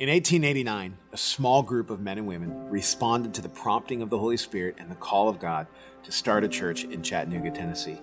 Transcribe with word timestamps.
In 0.00 0.08
1889, 0.08 0.96
a 1.12 1.16
small 1.18 1.62
group 1.62 1.90
of 1.90 2.00
men 2.00 2.16
and 2.16 2.26
women 2.26 2.70
responded 2.70 3.34
to 3.34 3.42
the 3.42 3.50
prompting 3.50 4.00
of 4.00 4.08
the 4.08 4.16
Holy 4.16 4.38
Spirit 4.38 4.76
and 4.78 4.90
the 4.90 4.94
call 4.94 5.28
of 5.28 5.38
God 5.38 5.66
to 6.04 6.10
start 6.10 6.42
a 6.42 6.48
church 6.48 6.84
in 6.84 7.02
Chattanooga, 7.02 7.50
Tennessee. 7.50 8.00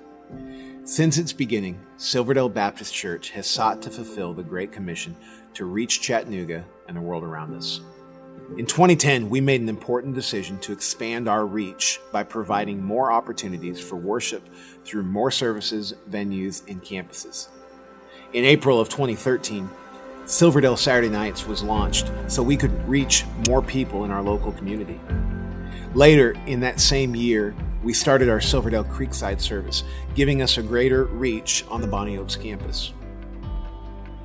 Since 0.84 1.18
its 1.18 1.34
beginning, 1.34 1.80
Silverdale 1.98 2.50
Baptist 2.50 2.94
Church 2.94 3.32
has 3.32 3.48
sought 3.48 3.82
to 3.82 3.90
fulfill 3.90 4.36
the 4.36 4.44
Great 4.44 4.72
Commission 4.72 5.16
to 5.56 5.66
reach 5.66 6.00
Chattanooga 6.00 6.64
and 6.88 6.96
the 6.96 7.02
world 7.02 7.24
around 7.24 7.56
us. 7.56 7.82
In 8.60 8.68
2010, 8.68 9.28
we 9.28 9.42
made 9.42 9.62
an 9.62 9.68
important 9.68 10.14
decision 10.14 10.60
to 10.60 10.74
expand 10.74 11.28
our 11.28 11.48
reach 11.48 12.00
by 12.12 12.22
providing 12.22 12.80
more 12.80 13.12
opportunities 13.12 13.82
for 13.82 13.96
worship 13.96 14.48
through 14.86 15.02
more 15.02 15.32
services, 15.32 15.96
venues, 16.08 16.62
and 16.70 16.84
campuses. 16.84 17.48
In 18.34 18.46
April 18.46 18.80
of 18.80 18.88
2013, 18.90 19.68
Silverdale 20.28 20.76
Saturday 20.76 21.08
Nights 21.08 21.48
was 21.48 21.64
launched 21.64 22.12
so 22.28 22.44
we 22.44 22.58
could 22.58 22.86
reach 22.86 23.24
more 23.48 23.62
people 23.62 24.04
in 24.04 24.12
our 24.12 24.22
local 24.22 24.52
community. 24.52 25.00
Later 25.94 26.36
in 26.48 26.60
that 26.60 26.82
same 26.82 27.16
year, 27.16 27.56
we 27.82 27.94
started 27.94 28.28
our 28.28 28.42
Silverdale 28.42 28.84
Creekside 28.84 29.40
service, 29.40 29.86
giving 30.16 30.42
us 30.42 30.58
a 30.58 30.62
greater 30.62 31.06
reach 31.06 31.64
on 31.70 31.80
the 31.80 31.88
Bonnie 31.88 32.18
Oaks 32.18 32.36
campus. 32.36 32.92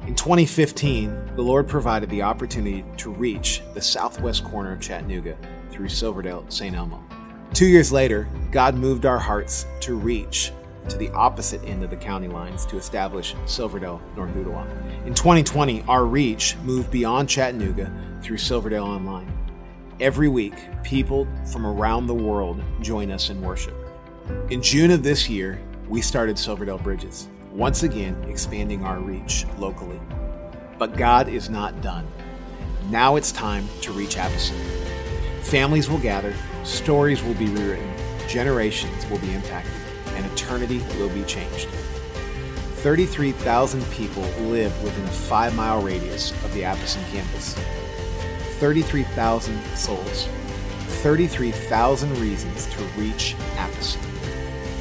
In 0.09 0.17
2015, 0.17 1.37
the 1.37 1.43
Lord 1.43 1.69
provided 1.69 2.11
the 2.11 2.23
opportunity 2.23 2.85
to 2.97 3.13
reach 3.13 3.63
the 3.73 3.81
southwest 3.81 4.43
corner 4.43 4.73
of 4.73 4.81
Chattanooga 4.81 5.37
through 5.71 5.89
Silverdale 5.89 6.45
St. 6.49 6.75
Elmo. 6.75 7.01
Two 7.55 7.67
years 7.67 7.93
later, 7.93 8.27
God 8.51 8.75
moved 8.75 9.07
our 9.07 9.21
hearts 9.21 9.67
to 9.83 9.95
reach 9.95 10.51
to 10.89 10.97
the 10.99 11.11
opposite 11.11 11.63
end 11.65 11.83
of 11.83 11.91
the 11.91 11.97
county 11.97 12.29
lines 12.29 12.67
to 12.67 12.77
establish 12.77 13.35
Silverdale, 13.47 14.01
North 14.17 14.35
Ooltewah. 14.35 15.07
In 15.07 15.15
2020, 15.15 15.85
our 15.89 16.05
reach 16.05 16.57
moved 16.59 16.91
beyond 16.91 17.29
Chattanooga 17.29 17.93
through 18.23 18.39
Silverdale 18.39 18.85
Online. 18.85 19.31
Every 20.01 20.29
week, 20.29 20.55
people 20.83 21.29
from 21.51 21.67
around 21.67 22.07
the 22.07 22.15
world 22.15 22.63
join 22.81 23.11
us 23.11 23.31
in 23.31 23.41
worship. 23.41 23.75
In 24.51 24.63
June 24.63 24.91
of 24.91 25.03
this 25.03 25.29
year, 25.29 25.61
we 25.89 26.01
started 26.01 26.39
Silverdale 26.39 26.79
Bridges, 26.79 27.29
once 27.53 27.83
again 27.83 28.17
expanding 28.29 28.85
our 28.85 28.99
reach 28.99 29.47
locally. 29.59 30.01
But 30.79 30.97
God 30.97 31.29
is 31.29 31.51
not 31.51 31.81
done. 31.83 32.07
Now 32.91 33.17
it's 33.17 33.31
time 33.31 33.69
to 33.83 33.93
reach 33.93 34.17
Apison. 34.17 34.57
Families 35.43 35.89
will 35.89 35.99
gather, 35.99 36.35
stories 36.65 37.23
will 37.23 37.35
be 37.35 37.47
rewritten, 37.47 37.89
generations 38.29 39.07
will 39.07 39.19
be 39.19 39.33
impacted 39.35 39.82
and 40.15 40.27
eternity 40.27 40.79
will 40.99 41.09
be 41.11 41.23
changed. 41.25 41.69
33,000 42.83 43.85
people 43.93 44.23
live 44.49 44.73
within 44.83 45.05
a 45.05 45.13
five 45.13 45.55
mile 45.55 45.81
radius 45.81 46.33
of 46.45 46.53
the 46.55 46.65
Apison 46.65 47.03
campus. 47.13 47.55
33,000 48.59 49.61
souls. 49.77 50.29
33,000 51.03 52.19
reasons 52.19 52.67
to 52.67 52.83
reach 52.97 53.37
Apison. 53.57 54.01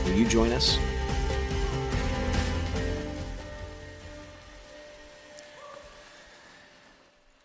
Will 0.05 0.13
you 0.13 0.27
join 0.27 0.51
us? 0.51 0.77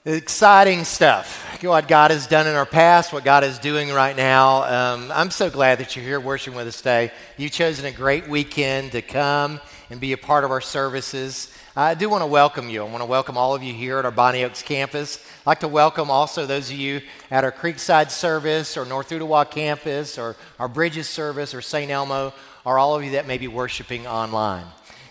Exciting 0.05 0.85
stuff. 0.85 1.46
What 1.63 1.89
God 1.89 2.11
has 2.11 2.27
done 2.27 2.47
in 2.47 2.55
our 2.55 2.67
past, 2.67 3.15
what 3.15 3.25
God 3.25 3.43
is 3.43 3.59
doing 3.59 3.91
right 3.91 4.15
now. 4.15 4.65
Um, 4.65 5.11
I'm 5.11 5.31
so 5.31 5.49
glad 5.49 5.79
that 5.79 5.97
you're 5.97 6.05
here 6.05 6.21
worshiping 6.21 6.55
with 6.55 6.67
us 6.67 6.77
today. 6.77 7.11
You've 7.39 7.51
chosen 7.51 7.87
a 7.87 7.91
great 7.91 8.29
weekend 8.29 8.93
to 8.93 9.01
come 9.01 9.61
and 9.89 9.99
be 9.99 10.13
a 10.13 10.19
part 10.19 10.45
of 10.45 10.51
our 10.51 10.61
services. 10.61 11.51
I 11.75 11.95
do 11.95 12.11
want 12.11 12.23
to 12.23 12.27
welcome 12.27 12.69
you. 12.69 12.83
I 12.83 12.85
want 12.85 13.01
to 13.01 13.07
welcome 13.07 13.39
all 13.39 13.55
of 13.55 13.63
you 13.63 13.73
here 13.73 13.99
at 13.99 14.05
our 14.05 14.11
Bonnie 14.11 14.45
Oaks 14.45 14.63
campus. 14.63 15.19
I'd 15.41 15.47
like 15.47 15.61
to 15.61 15.69
welcome 15.69 16.11
also 16.11 16.45
those 16.45 16.71
of 16.71 16.77
you 16.77 17.01
at 17.31 17.43
our 17.43 17.53
Creekside 17.53 18.11
service 18.11 18.77
or 18.77 18.85
North 18.85 19.09
Ooltewah 19.09 19.51
campus 19.51 20.19
or 20.19 20.37
our 20.59 20.69
Bridges 20.69 21.09
service 21.09 21.55
or 21.55 21.63
St. 21.63 21.91
Elmo 21.91 22.35
or 22.67 22.79
all 22.79 22.95
of 22.95 23.03
you 23.03 23.13
that 23.13 23.27
may 23.27 23.39
be 23.39 23.49
worshiping 23.49 24.07
online. 24.07 24.67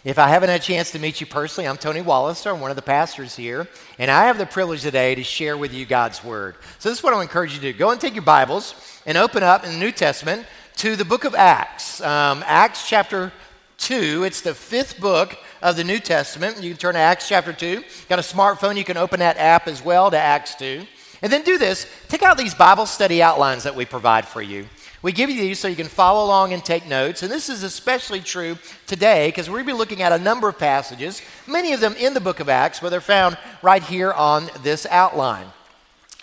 If 0.06 0.20
I 0.20 0.28
haven't 0.28 0.50
had 0.50 0.62
a 0.62 0.64
chance 0.64 0.92
to 0.92 1.00
meet 1.00 1.20
you 1.20 1.26
personally, 1.26 1.68
I'm 1.68 1.78
Tony 1.78 2.00
Walliser. 2.00 2.54
I'm 2.54 2.60
one 2.60 2.70
of 2.70 2.76
the 2.76 2.84
pastors 2.84 3.36
here, 3.36 3.68
and 3.98 4.12
I 4.12 4.26
have 4.26 4.38
the 4.38 4.46
privilege 4.46 4.84
today 4.84 5.16
to 5.16 5.24
share 5.24 5.58
with 5.58 5.74
you 5.74 5.84
God's 5.84 6.24
Word. 6.24 6.58
So, 6.78 6.90
this 6.90 7.00
is 7.00 7.04
what 7.04 7.16
I 7.16 7.22
encourage 7.24 7.56
you 7.56 7.60
to 7.62 7.72
do. 7.72 7.76
Go 7.76 7.90
and 7.90 8.00
take 8.00 8.14
your 8.14 8.22
Bibles 8.22 9.02
and 9.08 9.18
open 9.18 9.42
up 9.42 9.64
in 9.66 9.72
the 9.72 9.80
New 9.80 9.92
Testament 9.92 10.46
to 10.76 10.96
the 10.96 11.06
book 11.06 11.24
of 11.24 11.34
Acts. 11.34 12.02
Um, 12.02 12.44
Acts 12.46 12.88
chapter 12.88 13.34
2, 13.80 14.26
it's 14.26 14.42
the 14.42 14.54
fifth 14.54 15.02
book 15.02 15.40
of 15.64 15.76
the 15.76 15.84
New 15.84 15.98
Testament. 15.98 16.62
You 16.62 16.70
can 16.70 16.78
turn 16.78 16.94
to 16.94 17.00
Acts 17.00 17.28
chapter 17.28 17.52
2. 17.52 17.84
Got 18.08 18.20
a 18.20 18.22
smartphone, 18.22 18.78
you 18.78 18.84
can 18.84 18.98
open 18.98 19.22
that 19.22 19.38
app 19.38 19.68
as 19.68 19.84
well 19.84 20.12
to 20.12 20.20
Acts 20.20 20.54
2. 20.54 20.86
And 21.24 21.34
then 21.34 21.42
do 21.42 21.58
this 21.58 21.88
take 22.10 22.22
out 22.22 22.38
these 22.38 22.54
Bible 22.54 22.86
study 22.86 23.24
outlines 23.24 23.64
that 23.64 23.74
we 23.74 23.86
provide 23.86 24.28
for 24.28 24.44
you. 24.44 24.68
We 25.06 25.12
give 25.12 25.30
you 25.30 25.40
these 25.40 25.60
so 25.60 25.68
you 25.68 25.76
can 25.76 25.86
follow 25.86 26.26
along 26.26 26.52
and 26.54 26.66
take 26.66 26.88
notes. 26.88 27.22
And 27.22 27.32
this 27.32 27.48
is 27.48 27.62
especially 27.62 28.22
true 28.22 28.58
today 28.88 29.28
because 29.28 29.48
we're 29.48 29.58
going 29.58 29.68
to 29.68 29.74
be 29.74 29.78
looking 29.78 30.02
at 30.02 30.12
a 30.12 30.18
number 30.18 30.50
of 30.50 30.58
passages, 30.58 31.22
many 31.46 31.74
of 31.74 31.80
them 31.80 31.94
in 32.00 32.16
the 32.16 32.20
book 32.20 32.40
of 32.40 32.50
Acts, 32.50 32.80
but 32.80 32.90
they're 32.90 33.02
found 33.02 33.38
right 33.62 33.84
here 33.84 34.12
on 34.12 34.50
this 34.64 34.88
outline. 34.90 35.46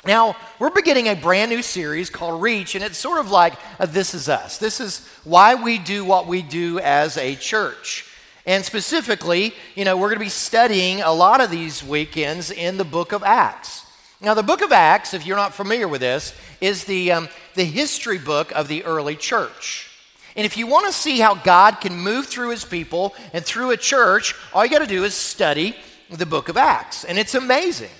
Now, 0.04 0.34
we're 0.58 0.70
beginning 0.70 1.06
a 1.06 1.14
brand 1.14 1.52
new 1.52 1.62
series 1.62 2.10
called 2.10 2.42
Reach, 2.42 2.74
and 2.74 2.82
it's 2.82 2.98
sort 2.98 3.20
of 3.20 3.30
like 3.30 3.54
This 3.78 4.14
Is 4.14 4.28
Us. 4.28 4.58
This 4.58 4.80
is 4.80 5.06
why 5.22 5.54
we 5.54 5.78
do 5.78 6.04
what 6.04 6.26
we 6.26 6.42
do 6.42 6.80
as 6.80 7.16
a 7.16 7.36
church. 7.36 8.10
And 8.46 8.64
specifically, 8.64 9.54
you 9.76 9.84
know, 9.84 9.96
we're 9.96 10.08
going 10.08 10.18
to 10.18 10.24
be 10.24 10.28
studying 10.28 11.02
a 11.02 11.12
lot 11.12 11.40
of 11.40 11.52
these 11.52 11.84
weekends 11.84 12.50
in 12.50 12.78
the 12.78 12.84
book 12.84 13.12
of 13.12 13.22
Acts. 13.22 13.86
Now, 14.22 14.34
the 14.34 14.42
book 14.44 14.62
of 14.62 14.70
Acts, 14.70 15.14
if 15.14 15.26
you're 15.26 15.36
not 15.36 15.52
familiar 15.52 15.88
with 15.88 16.00
this, 16.00 16.32
is 16.60 16.84
the, 16.84 17.10
um, 17.10 17.28
the 17.54 17.64
history 17.64 18.18
book 18.18 18.52
of 18.52 18.68
the 18.68 18.84
early 18.84 19.16
church. 19.16 19.90
And 20.36 20.46
if 20.46 20.56
you 20.56 20.68
want 20.68 20.86
to 20.86 20.92
see 20.92 21.18
how 21.18 21.34
God 21.34 21.80
can 21.80 21.98
move 21.98 22.26
through 22.26 22.50
his 22.50 22.64
people 22.64 23.16
and 23.32 23.44
through 23.44 23.72
a 23.72 23.76
church, 23.76 24.36
all 24.54 24.64
you 24.64 24.70
got 24.70 24.78
to 24.78 24.86
do 24.86 25.02
is 25.02 25.14
study 25.14 25.74
the 26.08 26.24
book 26.24 26.48
of 26.48 26.56
Acts. 26.56 27.04
And 27.04 27.18
it's 27.18 27.34
amazing. 27.34 27.90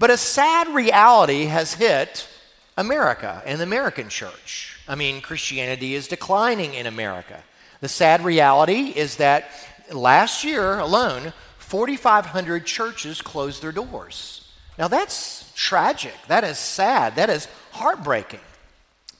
But 0.00 0.10
a 0.10 0.16
sad 0.16 0.68
reality 0.68 1.44
has 1.44 1.74
hit 1.74 2.28
America 2.76 3.40
and 3.46 3.60
the 3.60 3.64
American 3.64 4.08
church. 4.08 4.80
I 4.88 4.96
mean, 4.96 5.20
Christianity 5.20 5.94
is 5.94 6.08
declining 6.08 6.74
in 6.74 6.86
America. 6.86 7.40
The 7.80 7.88
sad 7.88 8.24
reality 8.24 8.92
is 8.96 9.16
that 9.16 9.48
last 9.92 10.42
year 10.42 10.80
alone, 10.80 11.32
4,500 11.58 12.66
churches 12.66 13.22
closed 13.22 13.62
their 13.62 13.70
doors. 13.70 14.40
Now, 14.78 14.88
that's 14.88 15.51
tragic. 15.54 16.14
That 16.28 16.44
is 16.44 16.58
sad. 16.58 17.16
That 17.16 17.30
is 17.30 17.48
heartbreaking. 17.72 18.40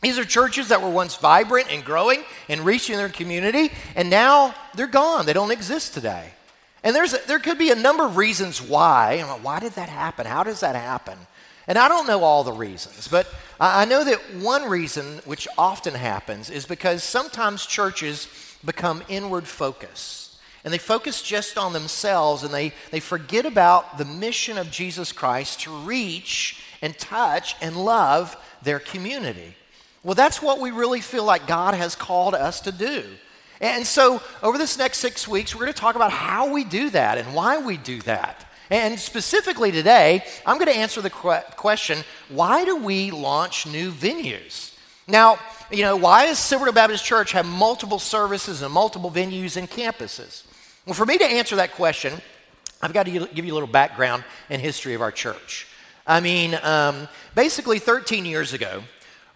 These 0.01 0.19
are 0.19 0.25
churches 0.25 0.69
that 0.69 0.83
were 0.83 0.91
once 0.91 1.17
vibrant 1.17 1.69
and 1.71 1.85
growing 1.85 2.25
and 2.49 2.63
reaching 2.63 2.97
their 2.97 3.09
community, 3.09 3.71
and 3.95 4.11
now 4.11 4.55
they're 4.75 4.89
gone. 4.89 5.27
They 5.27 5.33
don't 5.33 5.53
exist 5.53 5.95
today. 5.95 6.33
And 6.83 6.97
there's 6.97 7.13
there 7.27 7.39
could 7.39 7.59
be 7.59 7.71
a 7.71 7.77
number 7.77 8.05
of 8.05 8.17
reasons 8.17 8.61
why. 8.61 9.21
Why 9.43 9.61
did 9.61 9.73
that 9.75 9.89
happen? 9.89 10.27
How 10.27 10.43
does 10.43 10.61
that 10.61 10.75
happen? 10.75 11.17
And 11.69 11.79
I 11.79 11.87
don't 11.87 12.09
know 12.09 12.25
all 12.25 12.43
the 12.43 12.53
reasons, 12.53 13.07
but 13.07 13.33
I 13.61 13.85
know 13.85 14.03
that 14.03 14.19
one 14.41 14.69
reason 14.69 15.21
which 15.25 15.47
often 15.57 15.95
happens 15.95 16.51
is 16.51 16.67
because 16.67 17.05
sometimes 17.05 17.65
churches 17.65 18.27
become 18.65 19.05
inward 19.09 19.47
focused 19.47 20.32
and 20.65 20.73
they 20.73 20.79
focus 20.79 21.23
just 21.23 21.59
on 21.59 21.73
themselves 21.73 22.43
and 22.43 22.55
they, 22.55 22.73
they 22.91 23.01
forget 23.01 23.47
about 23.47 23.99
the 23.99 24.05
mission 24.05 24.59
of 24.59 24.71
Jesus 24.71 25.13
Christ 25.13 25.61
to 25.63 25.77
reach 25.77 26.63
and 26.81 26.97
touch 26.99 27.57
and 27.61 27.77
love 27.77 28.37
their 28.63 28.79
community. 28.79 29.57
Well, 30.05 30.15
that's 30.15 30.43
what 30.43 30.61
we 30.61 30.71
really 30.71 31.01
feel 31.01 31.25
like 31.25 31.47
God 31.47 31.75
has 31.75 31.95
called 31.95 32.35
us 32.35 32.61
to 32.63 32.73
do. 32.73 33.05
And 33.61 33.87
so, 33.87 34.21
over 34.43 34.59
this 34.59 34.77
next 34.77 34.99
six 34.99 35.29
weeks, 35.29 35.55
we're 35.55 35.61
going 35.61 35.73
to 35.73 35.81
talk 35.81 35.95
about 35.95 36.11
how 36.11 36.53
we 36.53 36.65
do 36.65 36.91
that 36.91 37.19
and 37.19 37.33
why 37.33 37.59
we 37.59 37.77
do 37.77 38.01
that. 38.03 38.45
And 38.71 38.99
specifically 38.99 39.71
today, 39.71 40.25
I'm 40.45 40.59
going 40.59 40.73
to 40.73 40.79
answer 40.79 41.01
the 41.01 41.11
question 41.11 41.99
why 42.29 42.65
do 42.65 42.77
we 42.77 43.13
launch 43.13 43.67
new 43.67 43.93
venues? 43.93 44.75
Now, 45.07 45.39
you 45.71 45.83
know, 45.83 45.97
why 45.97 46.27
does 46.27 46.39
Silverdale 46.39 46.75
Baptist 46.75 47.05
Church 47.05 47.33
have 47.33 47.47
multiple 47.47 47.99
services 47.99 48.63
and 48.63 48.73
multiple 48.73 49.11
venues 49.11 49.57
and 49.57 49.71
campuses? 49.71 50.45
Well, 50.85 50.95
for 50.95 51.07
me 51.07 51.17
to 51.17 51.25
answer 51.25 51.57
that 51.57 51.73
question, 51.73 52.13
I've 52.81 52.93
got 52.93 53.05
to 53.05 53.29
give 53.29 53.45
you 53.45 53.53
a 53.53 53.55
little 53.55 53.69
background 53.69 54.25
and 54.51 54.61
history 54.61 54.95
of 54.95 55.01
our 55.01 55.13
church. 55.13 55.69
I 56.05 56.19
mean, 56.19 56.59
um, 56.61 57.07
basically 57.37 57.79
13 57.79 58.25
years 58.25 58.53
ago, 58.53 58.83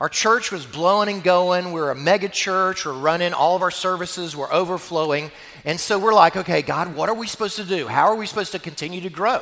our 0.00 0.08
church 0.08 0.50
was 0.50 0.66
blowing 0.66 1.08
and 1.08 1.22
going. 1.22 1.70
We 1.70 1.80
are 1.80 1.92
a 1.92 1.94
mega 1.94 2.28
church. 2.28 2.84
We're 2.84 2.94
running 2.94 3.32
all 3.32 3.54
of 3.54 3.62
our 3.62 3.70
services. 3.70 4.34
We're 4.34 4.52
overflowing. 4.52 5.30
And 5.64 5.78
so 5.78 6.00
we're 6.00 6.12
like, 6.12 6.36
okay, 6.36 6.62
God, 6.62 6.96
what 6.96 7.08
are 7.08 7.14
we 7.14 7.28
supposed 7.28 7.54
to 7.56 7.64
do? 7.64 7.86
How 7.86 8.06
are 8.06 8.16
we 8.16 8.26
supposed 8.26 8.50
to 8.52 8.58
continue 8.58 9.00
to 9.02 9.08
grow? 9.08 9.40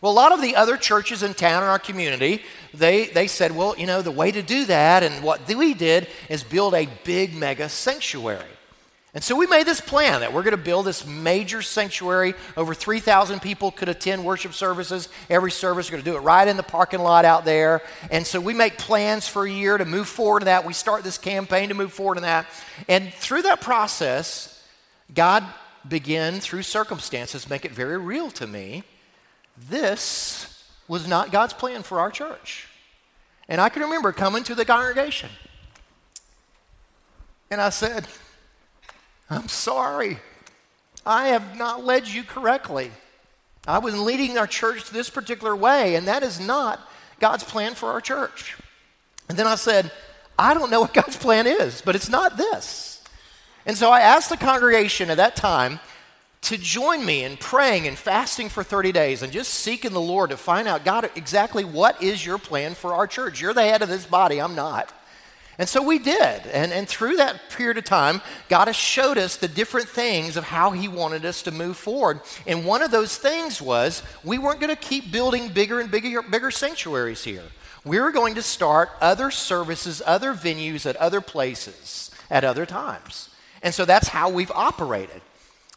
Well, 0.00 0.10
a 0.10 0.14
lot 0.14 0.32
of 0.32 0.42
the 0.42 0.56
other 0.56 0.76
churches 0.76 1.22
in 1.22 1.34
town 1.34 1.62
in 1.62 1.68
our 1.68 1.78
community, 1.78 2.42
they, 2.74 3.06
they 3.06 3.28
said, 3.28 3.54
well, 3.54 3.78
you 3.78 3.86
know, 3.86 4.02
the 4.02 4.10
way 4.10 4.32
to 4.32 4.42
do 4.42 4.64
that 4.64 5.04
and 5.04 5.22
what 5.22 5.46
we 5.46 5.74
did 5.74 6.08
is 6.28 6.42
build 6.42 6.74
a 6.74 6.88
big 7.04 7.36
mega 7.36 7.68
sanctuary. 7.68 8.42
And 9.12 9.24
so 9.24 9.34
we 9.34 9.48
made 9.48 9.66
this 9.66 9.80
plan 9.80 10.20
that 10.20 10.32
we're 10.32 10.44
going 10.44 10.56
to 10.56 10.62
build 10.62 10.86
this 10.86 11.04
major 11.04 11.62
sanctuary. 11.62 12.34
Over 12.56 12.74
3,000 12.74 13.40
people 13.42 13.72
could 13.72 13.88
attend 13.88 14.24
worship 14.24 14.54
services. 14.54 15.08
Every 15.28 15.50
service, 15.50 15.88
we're 15.88 15.96
going 15.96 16.04
to 16.04 16.10
do 16.12 16.16
it 16.16 16.20
right 16.20 16.46
in 16.46 16.56
the 16.56 16.62
parking 16.62 17.00
lot 17.00 17.24
out 17.24 17.44
there. 17.44 17.82
And 18.12 18.24
so 18.24 18.40
we 18.40 18.54
make 18.54 18.78
plans 18.78 19.26
for 19.26 19.44
a 19.44 19.50
year 19.50 19.76
to 19.78 19.84
move 19.84 20.08
forward 20.08 20.42
in 20.42 20.46
that. 20.46 20.64
We 20.64 20.74
start 20.74 21.02
this 21.02 21.18
campaign 21.18 21.70
to 21.70 21.74
move 21.74 21.92
forward 21.92 22.18
in 22.18 22.22
that. 22.22 22.46
And 22.88 23.12
through 23.12 23.42
that 23.42 23.60
process, 23.60 24.62
God 25.12 25.44
began, 25.88 26.38
through 26.38 26.62
circumstances, 26.62 27.50
make 27.50 27.64
it 27.64 27.72
very 27.72 27.98
real 27.98 28.30
to 28.32 28.46
me. 28.46 28.84
This 29.68 30.64
was 30.86 31.08
not 31.08 31.32
God's 31.32 31.52
plan 31.52 31.82
for 31.82 31.98
our 31.98 32.12
church. 32.12 32.68
And 33.48 33.60
I 33.60 33.70
can 33.70 33.82
remember 33.82 34.12
coming 34.12 34.44
to 34.44 34.54
the 34.54 34.64
congregation. 34.64 35.30
And 37.50 37.60
I 37.60 37.70
said, 37.70 38.06
I'm 39.30 39.48
sorry. 39.48 40.18
I 41.06 41.28
have 41.28 41.56
not 41.56 41.84
led 41.84 42.08
you 42.08 42.24
correctly. 42.24 42.90
I 43.66 43.78
was 43.78 43.98
leading 43.98 44.36
our 44.36 44.46
church 44.46 44.90
this 44.90 45.08
particular 45.08 45.54
way, 45.54 45.94
and 45.94 46.08
that 46.08 46.22
is 46.22 46.40
not 46.40 46.80
God's 47.20 47.44
plan 47.44 47.74
for 47.74 47.90
our 47.90 48.00
church. 48.00 48.56
And 49.28 49.38
then 49.38 49.46
I 49.46 49.54
said, 49.54 49.92
I 50.38 50.54
don't 50.54 50.70
know 50.70 50.80
what 50.80 50.94
God's 50.94 51.16
plan 51.16 51.46
is, 51.46 51.80
but 51.80 51.94
it's 51.94 52.08
not 52.08 52.36
this. 52.36 53.02
And 53.64 53.76
so 53.76 53.90
I 53.90 54.00
asked 54.00 54.30
the 54.30 54.36
congregation 54.36 55.10
at 55.10 55.18
that 55.18 55.36
time 55.36 55.78
to 56.42 56.56
join 56.56 57.04
me 57.04 57.22
in 57.22 57.36
praying 57.36 57.86
and 57.86 57.96
fasting 57.96 58.48
for 58.48 58.64
30 58.64 58.92
days 58.92 59.22
and 59.22 59.32
just 59.32 59.52
seeking 59.52 59.92
the 59.92 60.00
Lord 60.00 60.30
to 60.30 60.36
find 60.36 60.66
out, 60.66 60.84
God, 60.84 61.10
exactly 61.14 61.64
what 61.64 62.02
is 62.02 62.24
your 62.24 62.38
plan 62.38 62.74
for 62.74 62.94
our 62.94 63.06
church? 63.06 63.40
You're 63.40 63.54
the 63.54 63.62
head 63.62 63.82
of 63.82 63.88
this 63.88 64.06
body, 64.06 64.40
I'm 64.40 64.54
not. 64.54 64.92
And 65.60 65.68
so 65.68 65.82
we 65.82 65.98
did. 65.98 66.46
And, 66.46 66.72
and 66.72 66.88
through 66.88 67.16
that 67.16 67.50
period 67.50 67.76
of 67.76 67.84
time, 67.84 68.22
God 68.48 68.66
has 68.68 68.76
showed 68.76 69.18
us 69.18 69.36
the 69.36 69.46
different 69.46 69.90
things 69.90 70.38
of 70.38 70.44
how 70.44 70.70
He 70.70 70.88
wanted 70.88 71.26
us 71.26 71.42
to 71.42 71.50
move 71.50 71.76
forward. 71.76 72.20
And 72.46 72.64
one 72.64 72.80
of 72.80 72.90
those 72.90 73.18
things 73.18 73.60
was 73.60 74.02
we 74.24 74.38
weren't 74.38 74.58
going 74.58 74.74
to 74.74 74.88
keep 74.88 75.12
building 75.12 75.48
bigger 75.48 75.78
and 75.78 75.90
bigger, 75.90 76.22
bigger 76.22 76.50
sanctuaries 76.50 77.24
here. 77.24 77.44
We 77.84 78.00
were 78.00 78.10
going 78.10 78.36
to 78.36 78.42
start 78.42 78.88
other 79.02 79.30
services, 79.30 80.00
other 80.06 80.32
venues 80.32 80.86
at 80.86 80.96
other 80.96 81.20
places 81.20 82.10
at 82.30 82.42
other 82.42 82.64
times. 82.64 83.28
And 83.62 83.74
so 83.74 83.84
that's 83.84 84.08
how 84.08 84.30
we've 84.30 84.50
operated. 84.52 85.20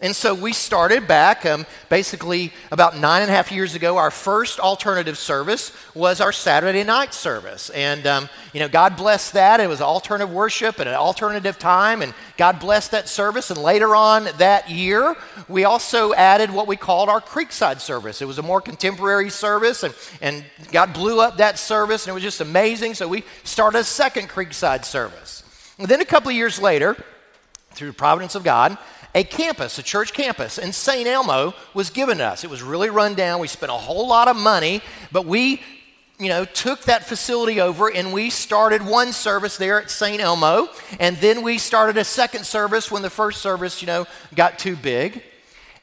And 0.04 0.14
so 0.14 0.34
we 0.34 0.52
started 0.52 1.08
back 1.08 1.46
um, 1.46 1.66
basically 1.88 2.52
about 2.72 2.98
nine 2.98 3.22
and 3.22 3.32
a 3.32 3.34
half 3.34 3.54
years 3.54 3.74
ago. 3.74 3.96
Our 3.96 4.12
first 4.12 4.60
alternative 4.60 5.18
service 5.18 5.72
was 5.96 6.20
our 6.20 6.34
Saturday 6.34 6.84
night 6.84 7.14
service. 7.14 7.70
And, 7.70 8.06
um, 8.06 8.28
you 8.52 8.60
know, 8.60 8.68
God 8.68 8.98
blessed 8.98 9.32
that. 9.32 9.62
It 9.62 9.70
was 9.70 9.80
alternative 9.80 10.30
worship 10.30 10.80
and 10.80 10.90
an 10.90 10.96
alternative 10.96 11.58
time. 11.58 12.02
And 12.02 12.14
God 12.36 12.60
blessed 12.60 12.92
that 12.92 13.08
service. 13.08 13.50
And 13.50 13.62
later 13.62 13.96
on 13.96 14.28
that 14.40 14.70
year, 14.70 15.16
we 15.48 15.64
also 15.64 16.14
added 16.14 16.52
what 16.52 16.68
we 16.68 16.76
called 16.76 17.08
our 17.08 17.22
Creekside 17.22 17.80
service. 17.80 18.22
It 18.22 18.26
was 18.26 18.40
a 18.40 18.44
more 18.44 18.60
contemporary 18.60 19.30
service. 19.30 19.84
And, 19.84 19.96
and 20.22 20.44
God 20.74 20.92
blew 20.92 21.22
up 21.22 21.38
that 21.38 21.58
service. 21.58 22.04
And 22.04 22.12
it 22.12 22.14
was 22.14 22.24
just 22.24 22.42
amazing. 22.42 22.96
So 22.96 23.08
we 23.08 23.24
started 23.46 23.78
a 23.78 23.84
second 23.86 24.28
Creekside 24.28 24.84
service. 24.84 25.44
And 25.80 25.88
then 25.88 26.02
a 26.02 26.06
couple 26.06 26.30
of 26.30 26.36
years 26.36 26.62
later, 26.62 26.98
through 27.72 27.88
the 27.88 27.94
providence 27.94 28.36
of 28.36 28.44
God, 28.44 28.78
a 29.15 29.24
campus, 29.24 29.77
a 29.77 29.83
church 29.83 30.13
campus 30.13 30.57
in 30.57 30.74
St. 30.74 31.07
Elmo 31.07 31.54
was 31.74 31.89
given 31.89 32.18
to 32.18 32.25
us. 32.25 32.44
It 32.44 32.50
was 32.50 32.63
really 32.63 32.89
run 32.89 33.13
down. 33.13 33.39
We 33.39 33.48
spent 33.48 33.71
a 33.71 33.75
whole 33.75 34.07
lot 34.07 34.27
of 34.27 34.36
money, 34.36 34.81
but 35.12 35.25
we, 35.25 35.62
you 36.18 36.30
know, 36.30 36.45
took 36.45 36.81
that 36.83 37.06
facility 37.06 37.62
over 37.62 37.92
and 37.92 38.12
we 38.12 38.31
started 38.31 38.83
one 38.83 39.13
service 39.13 39.57
there 39.57 39.80
at 39.80 39.92
St. 39.92 40.19
Elmo. 40.19 40.69
And 41.00 41.15
then 41.18 41.44
we 41.44 41.60
started 41.60 41.98
a 41.98 42.04
second 42.04 42.45
service 42.45 42.89
when 42.89 43.04
the 43.04 43.10
first 43.10 43.42
service, 43.42 43.81
you 43.81 43.86
know, 43.86 44.07
got 44.33 44.57
too 44.57 44.75
big. 44.75 45.21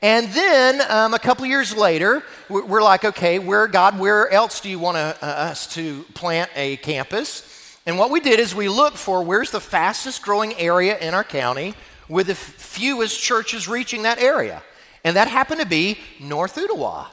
And 0.03 0.29
then 0.29 0.81
um, 0.91 1.15
a 1.15 1.19
couple 1.19 1.45
years 1.47 1.77
later, 1.77 2.25
we're 2.49 2.83
like, 2.83 3.05
okay, 3.05 3.39
where, 3.39 3.69
God, 3.69 3.99
where 3.99 4.29
else 4.31 4.61
do 4.61 4.71
you 4.71 4.79
want 4.79 4.97
uh, 4.97 5.15
us 5.23 5.67
to 5.75 6.05
plant 6.15 6.51
a 6.57 6.79
campus? 6.79 7.79
And 7.87 7.99
what 7.99 8.11
we 8.11 8.21
did 8.21 8.41
is 8.41 8.55
we 8.55 8.69
looked 8.69 8.97
for 8.97 9.23
where's 9.23 9.51
the 9.51 9.61
fastest 9.61 10.23
growing 10.23 10.55
area 10.55 10.99
in 10.99 11.13
our 11.13 11.25
county 11.25 11.75
with 12.11 12.27
the 12.27 12.35
fewest 12.35 13.19
churches 13.19 13.69
reaching 13.69 14.03
that 14.03 14.19
area. 14.19 14.63
And 15.05 15.17
that 15.17 15.29
happened 15.29 15.61
to 15.61 15.67
be 15.67 15.97
North 16.21 16.57
Ooltewah. 16.57 17.07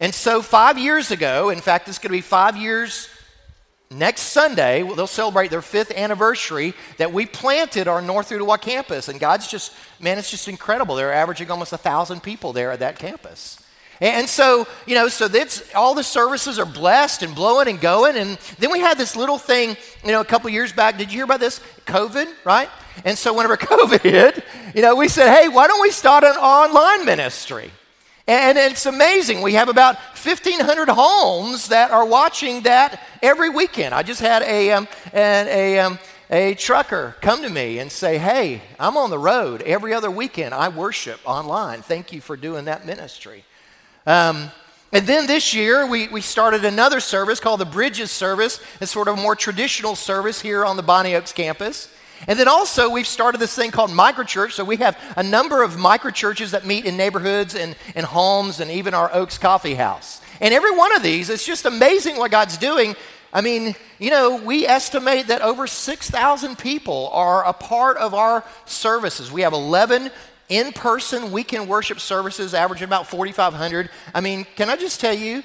And 0.00 0.14
so, 0.14 0.40
five 0.40 0.78
years 0.78 1.10
ago, 1.10 1.50
in 1.50 1.60
fact, 1.60 1.88
it's 1.88 1.98
going 1.98 2.08
to 2.08 2.16
be 2.16 2.22
five 2.22 2.56
years 2.56 3.08
next 3.90 4.22
Sunday, 4.22 4.82
they'll 4.82 5.06
celebrate 5.06 5.50
their 5.50 5.62
fifth 5.62 5.92
anniversary 5.92 6.74
that 6.98 7.12
we 7.12 7.26
planted 7.26 7.88
our 7.88 8.02
North 8.02 8.30
Ooltewah 8.30 8.60
campus. 8.60 9.08
And 9.08 9.20
God's 9.20 9.46
just, 9.46 9.72
man, 10.00 10.18
it's 10.18 10.30
just 10.30 10.48
incredible. 10.48 10.94
They're 10.94 11.12
averaging 11.12 11.50
almost 11.50 11.72
a 11.72 11.78
thousand 11.78 12.22
people 12.22 12.52
there 12.52 12.72
at 12.72 12.80
that 12.80 12.98
campus. 12.98 13.63
And 14.00 14.28
so, 14.28 14.66
you 14.86 14.94
know, 14.94 15.08
so 15.08 15.28
that's 15.28 15.72
all 15.74 15.94
the 15.94 16.02
services 16.02 16.58
are 16.58 16.66
blessed 16.66 17.22
and 17.22 17.34
blowing 17.34 17.68
and 17.68 17.80
going. 17.80 18.16
And 18.16 18.36
then 18.58 18.72
we 18.72 18.80
had 18.80 18.98
this 18.98 19.16
little 19.16 19.38
thing, 19.38 19.76
you 20.04 20.12
know, 20.12 20.20
a 20.20 20.24
couple 20.24 20.50
years 20.50 20.72
back. 20.72 20.98
Did 20.98 21.12
you 21.12 21.18
hear 21.18 21.24
about 21.24 21.40
this? 21.40 21.60
COVID, 21.86 22.26
right? 22.44 22.68
And 23.04 23.16
so 23.16 23.34
whenever 23.34 23.56
COVID 23.58 24.00
hit, 24.00 24.44
you 24.74 24.82
know, 24.82 24.96
we 24.96 25.08
said, 25.08 25.34
hey, 25.34 25.48
why 25.48 25.66
don't 25.68 25.82
we 25.82 25.90
start 25.90 26.24
an 26.24 26.36
online 26.36 27.04
ministry? 27.04 27.70
And 28.26 28.56
it's 28.56 28.86
amazing. 28.86 29.42
We 29.42 29.52
have 29.52 29.68
about 29.68 29.96
1,500 29.96 30.88
homes 30.88 31.68
that 31.68 31.90
are 31.90 32.06
watching 32.06 32.62
that 32.62 33.02
every 33.22 33.50
weekend. 33.50 33.94
I 33.94 34.02
just 34.02 34.20
had 34.20 34.42
a, 34.42 34.72
um, 34.72 34.88
an, 35.12 35.46
a, 35.48 35.78
um, 35.80 35.98
a 36.30 36.54
trucker 36.54 37.16
come 37.20 37.42
to 37.42 37.50
me 37.50 37.78
and 37.80 37.92
say, 37.92 38.16
Hey, 38.16 38.62
I'm 38.80 38.96
on 38.96 39.10
the 39.10 39.18
road 39.18 39.60
every 39.62 39.92
other 39.92 40.10
weekend. 40.10 40.54
I 40.54 40.70
worship 40.70 41.20
online. 41.26 41.82
Thank 41.82 42.14
you 42.14 42.22
for 42.22 42.34
doing 42.34 42.64
that 42.64 42.86
ministry. 42.86 43.44
Um, 44.06 44.50
and 44.92 45.06
then 45.06 45.26
this 45.26 45.54
year, 45.54 45.86
we, 45.86 46.08
we 46.08 46.20
started 46.20 46.64
another 46.64 47.00
service 47.00 47.40
called 47.40 47.60
the 47.60 47.64
Bridges 47.64 48.10
Service. 48.10 48.60
It's 48.80 48.92
sort 48.92 49.08
of 49.08 49.18
a 49.18 49.20
more 49.20 49.34
traditional 49.34 49.96
service 49.96 50.40
here 50.40 50.64
on 50.64 50.76
the 50.76 50.82
Bonnie 50.82 51.16
Oaks 51.16 51.32
campus. 51.32 51.92
And 52.28 52.38
then 52.38 52.48
also, 52.48 52.88
we've 52.88 53.06
started 53.06 53.38
this 53.38 53.54
thing 53.54 53.70
called 53.70 53.90
microchurch. 53.90 54.52
So 54.52 54.64
we 54.64 54.76
have 54.76 54.96
a 55.16 55.22
number 55.22 55.62
of 55.62 55.72
microchurches 55.72 56.52
that 56.52 56.64
meet 56.64 56.84
in 56.84 56.96
neighborhoods 56.96 57.54
and, 57.54 57.74
and 57.94 58.06
homes 58.06 58.60
and 58.60 58.70
even 58.70 58.94
our 58.94 59.12
Oaks 59.12 59.36
Coffee 59.36 59.74
House. 59.74 60.20
And 60.40 60.54
every 60.54 60.70
one 60.76 60.94
of 60.94 61.02
these, 61.02 61.28
it's 61.28 61.44
just 61.44 61.64
amazing 61.64 62.16
what 62.16 62.30
God's 62.30 62.56
doing. 62.56 62.94
I 63.32 63.40
mean, 63.40 63.74
you 63.98 64.10
know, 64.10 64.36
we 64.36 64.64
estimate 64.64 65.26
that 65.26 65.42
over 65.42 65.66
6,000 65.66 66.56
people 66.56 67.10
are 67.12 67.44
a 67.44 67.52
part 67.52 67.96
of 67.96 68.14
our 68.14 68.44
services. 68.64 69.32
We 69.32 69.42
have 69.42 69.52
11 69.52 70.12
in 70.48 70.72
person 70.72 71.32
weekend 71.32 71.68
worship 71.68 72.00
services, 72.00 72.54
averaging 72.54 72.84
about 72.84 73.06
4,500. 73.06 73.90
I 74.14 74.20
mean, 74.20 74.46
can 74.56 74.68
I 74.68 74.76
just 74.76 75.00
tell 75.00 75.14
you, 75.14 75.42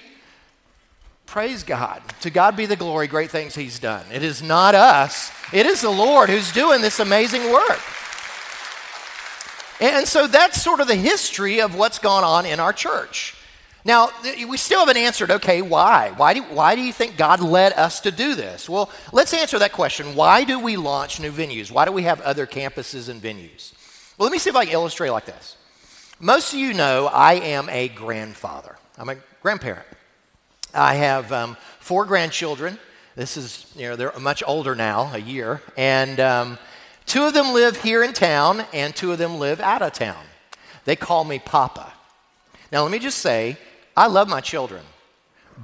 praise 1.26 1.64
God. 1.64 2.02
To 2.22 2.30
God 2.30 2.56
be 2.56 2.66
the 2.66 2.76
glory, 2.76 3.08
great 3.08 3.30
things 3.30 3.56
He's 3.56 3.80
done. 3.80 4.06
It 4.12 4.24
is 4.24 4.42
not 4.42 4.76
us, 4.76 5.32
it 5.54 5.66
is 5.66 5.82
the 5.82 5.90
Lord 5.90 6.30
who's 6.30 6.52
doing 6.52 6.82
this 6.82 7.00
amazing 7.00 7.52
work. 7.52 7.80
And 9.82 10.06
so 10.08 10.28
that's 10.28 10.62
sort 10.62 10.82
of 10.82 10.88
the 10.88 10.96
history 10.96 11.62
of 11.62 11.76
what's 11.76 12.00
gone 12.00 12.24
on 12.24 12.46
in 12.46 12.60
our 12.60 12.74
church. 12.74 13.36
Now, 13.86 14.10
we 14.24 14.58
still 14.58 14.80
haven't 14.80 14.98
answered, 14.98 15.32
okay, 15.32 15.62
why? 15.62 16.12
Why 16.18 16.34
do, 16.34 16.44
why 16.44 16.76
do 16.76 16.82
you 16.82 16.92
think 16.92 17.16
God 17.16 17.40
led 17.40 17.72
us 17.74 18.02
to 18.02 18.12
do 18.12 18.36
this? 18.36 18.68
Well, 18.68 18.92
let's 19.14 19.34
answer 19.34 19.58
that 19.60 19.72
question. 19.72 20.16
Why 20.16 20.44
do 20.44 20.60
we 20.60 20.76
launch 20.76 21.22
new 21.22 21.32
venues? 21.32 21.72
Why 21.72 21.86
do 21.86 21.94
we 21.94 22.04
have 22.04 22.20
other 22.22 22.46
campuses 22.46 23.08
and 23.08 23.22
venues? 23.22 23.72
Well, 24.20 24.26
let 24.26 24.34
me 24.34 24.38
see 24.40 24.50
if 24.50 24.56
I 24.58 24.66
can 24.66 24.74
illustrate 24.74 25.12
like 25.12 25.26
this. 25.26 25.56
Most 26.20 26.52
of 26.52 26.60
you 26.60 26.74
know 26.74 27.08
I 27.08 27.36
am 27.36 27.70
a 27.70 27.88
grandfather, 27.88 28.76
I'm 28.98 29.08
a 29.08 29.16
grandparent. 29.42 29.88
I 30.74 30.96
have 30.96 31.32
um, 31.32 31.56
four 31.80 32.04
grandchildren. 32.04 32.78
This 33.16 33.38
is, 33.38 33.72
you 33.78 33.88
know, 33.88 33.96
they're 33.96 34.12
much 34.20 34.44
older 34.46 34.76
now, 34.76 35.10
a 35.14 35.20
year. 35.20 35.62
And 35.78 36.20
um, 36.20 36.58
two 37.06 37.24
of 37.24 37.34
them 37.34 37.54
live 37.54 37.82
here 37.82 38.04
in 38.04 38.12
town, 38.12 38.66
and 38.74 38.94
two 38.94 39.14
of 39.14 39.20
them 39.20 39.40
live 39.40 39.62
out 39.62 39.82
of 39.82 39.94
town. 39.94 40.22
They 40.84 40.98
call 40.98 41.24
me 41.24 41.40
Papa. 41.40 41.94
Now, 42.74 42.84
let 42.84 42.92
me 42.92 43.00
just 43.00 43.20
say, 43.20 43.58
I 43.96 44.08
love 44.08 44.28
my 44.28 44.42
children, 44.42 44.84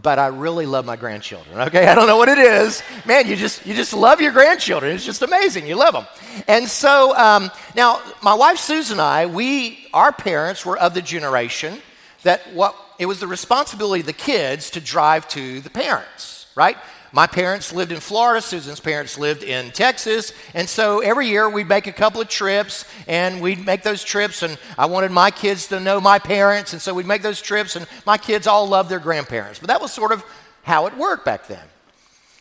but 0.02 0.20
I 0.20 0.28
really 0.28 0.66
love 0.66 0.86
my 0.86 0.96
grandchildren. 0.96 1.60
Okay, 1.62 1.88
I 1.88 1.96
don't 1.96 2.08
know 2.08 2.18
what 2.18 2.30
it 2.30 2.38
is. 2.38 2.82
Man, 3.06 3.28
you 3.28 3.36
just 3.36 3.66
you 3.66 3.74
just 3.74 3.94
love 3.94 4.22
your 4.22 4.32
grandchildren. 4.32 4.96
It's 4.96 5.06
just 5.06 5.22
amazing. 5.22 5.68
You 5.68 5.76
love 5.76 5.94
them. 5.94 6.06
And 6.48 6.68
so 6.68 7.16
um, 7.16 7.52
now, 7.76 8.02
my 8.22 8.34
wife 8.34 8.58
Susan 8.58 8.96
and 8.96 9.02
I, 9.02 9.26
we 9.26 9.88
our 9.94 10.12
parents 10.12 10.66
were 10.66 10.78
of 10.78 10.94
the 10.94 11.02
generation 11.02 11.80
that 12.24 12.42
what 12.54 12.76
it 13.00 13.06
was 13.06 13.20
the 13.20 13.28
responsibility 13.28 14.02
of 14.02 14.06
the 14.08 14.14
kids 14.14 14.70
to 14.72 14.82
drive 14.82 15.28
to 15.30 15.62
the 15.62 15.70
parents, 15.70 16.48
right? 16.56 16.78
My 17.16 17.28
parents 17.28 17.72
lived 17.72 17.94
in 17.94 18.02
Florida, 18.02 18.42
Susan's 18.42 18.82
parents 18.82 19.18
lived 19.18 19.42
in 19.42 19.72
Texas, 19.72 20.34
and 20.54 20.68
so 20.68 21.00
every 21.00 21.30
year 21.30 21.50
we'd 21.50 21.70
make 21.70 21.88
a 21.88 21.94
couple 21.94 22.20
of 22.20 22.28
trips 22.28 22.84
and 23.08 23.40
we'd 23.40 23.66
make 23.66 23.84
those 23.84 24.04
trips 24.04 24.44
and 24.44 24.58
I 24.78 24.88
wanted 24.88 25.12
my 25.12 25.32
kids 25.32 25.68
to 25.68 25.80
know 25.80 26.02
my 26.02 26.20
parents 26.20 26.74
and 26.74 26.82
so 26.82 26.94
we'd 26.94 27.06
make 27.06 27.22
those 27.22 27.42
trips 27.42 27.78
and 27.78 27.88
my 28.06 28.18
kids 28.18 28.48
all 28.48 28.68
loved 28.68 28.90
their 28.90 29.00
grandparents. 29.00 29.60
But 29.60 29.70
that 29.70 29.80
was 29.80 29.94
sort 29.94 30.12
of 30.12 30.26
how 30.64 30.88
it 30.88 30.98
worked 30.98 31.24
back 31.24 31.48
then. 31.48 31.64